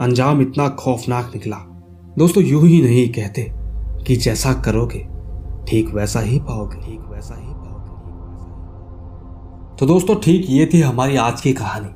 अंजाम 0.00 0.40
इतना 0.42 0.68
खौफनाक 0.70 1.30
निकला। 1.34 1.56
दोस्तों, 2.18 2.42
यूँ 2.44 2.66
ही 2.66 2.80
नहीं 2.82 3.08
कहते 3.08 3.42
कि 4.06 4.16
जैसा 4.16 4.52
करोगे, 4.60 5.06
ठीक 5.68 5.88
वैसा 5.88 6.20
ही 6.20 6.38
पाओगे। 6.38 6.76
ठीक 6.76 7.00
तो 9.78 9.86
दोस्तों 9.86 10.14
ठीक 10.16 10.44
ये 10.48 10.64
थी 10.74 10.80
हमारी 10.80 11.16
आज 11.16 11.40
की 11.40 11.52
कहानी। 11.52 11.88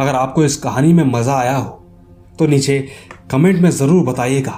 अगर 0.00 0.14
आपको 0.14 0.42
इस 0.44 0.56
कहानी 0.56 0.92
में 0.92 1.04
मज़ा 1.04 1.34
आया 1.34 1.56
हो 1.56 1.70
तो 2.38 2.46
नीचे 2.46 2.78
कमेंट 3.30 3.60
में 3.60 3.70
ज़रूर 3.70 4.04
बताइएगा, 4.06 4.52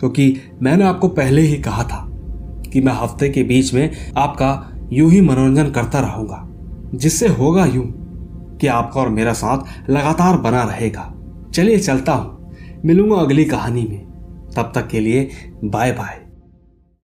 क्योंकि 0.00 0.56
मैंने 0.62 0.84
आपको 0.84 1.08
पहले 1.10 1.42
ही 1.42 1.58
कहा 1.58 1.84
था 1.84 2.04
कि 2.66 2.80
मैं 2.80 2.92
हफ़्ते 2.92 3.28
के 3.28 3.42
बीच 3.42 3.72
में 3.74 4.12
आपका 4.16 4.50
यूँ 4.92 5.10
ही 5.10 5.20
मनोरंजन 5.20 5.70
करता 5.70 6.00
रहूँगा, 6.00 6.42
जिससे 6.94 7.28
होगा 7.30 7.66
यूँ 7.66 7.84
कि 8.60 8.66
आपका 8.68 9.00
और 9.00 9.08
मेरा 9.10 9.32
साथ 9.34 9.90
लगातार 9.90 10.36
बना 10.38 10.62
रहेगा। 10.64 11.12
चलिए 11.54 11.78
चलता 11.78 12.14
हूँ, 12.14 12.80
मिलूँगा 12.84 13.16
अगली 13.16 13.44
कहानी 13.44 13.82
में। 13.82 14.52
तब 14.56 14.72
तक 14.74 14.88
के 14.88 15.00
लिए 15.00 15.28
बाय 15.64 15.92
बाय 15.92 16.20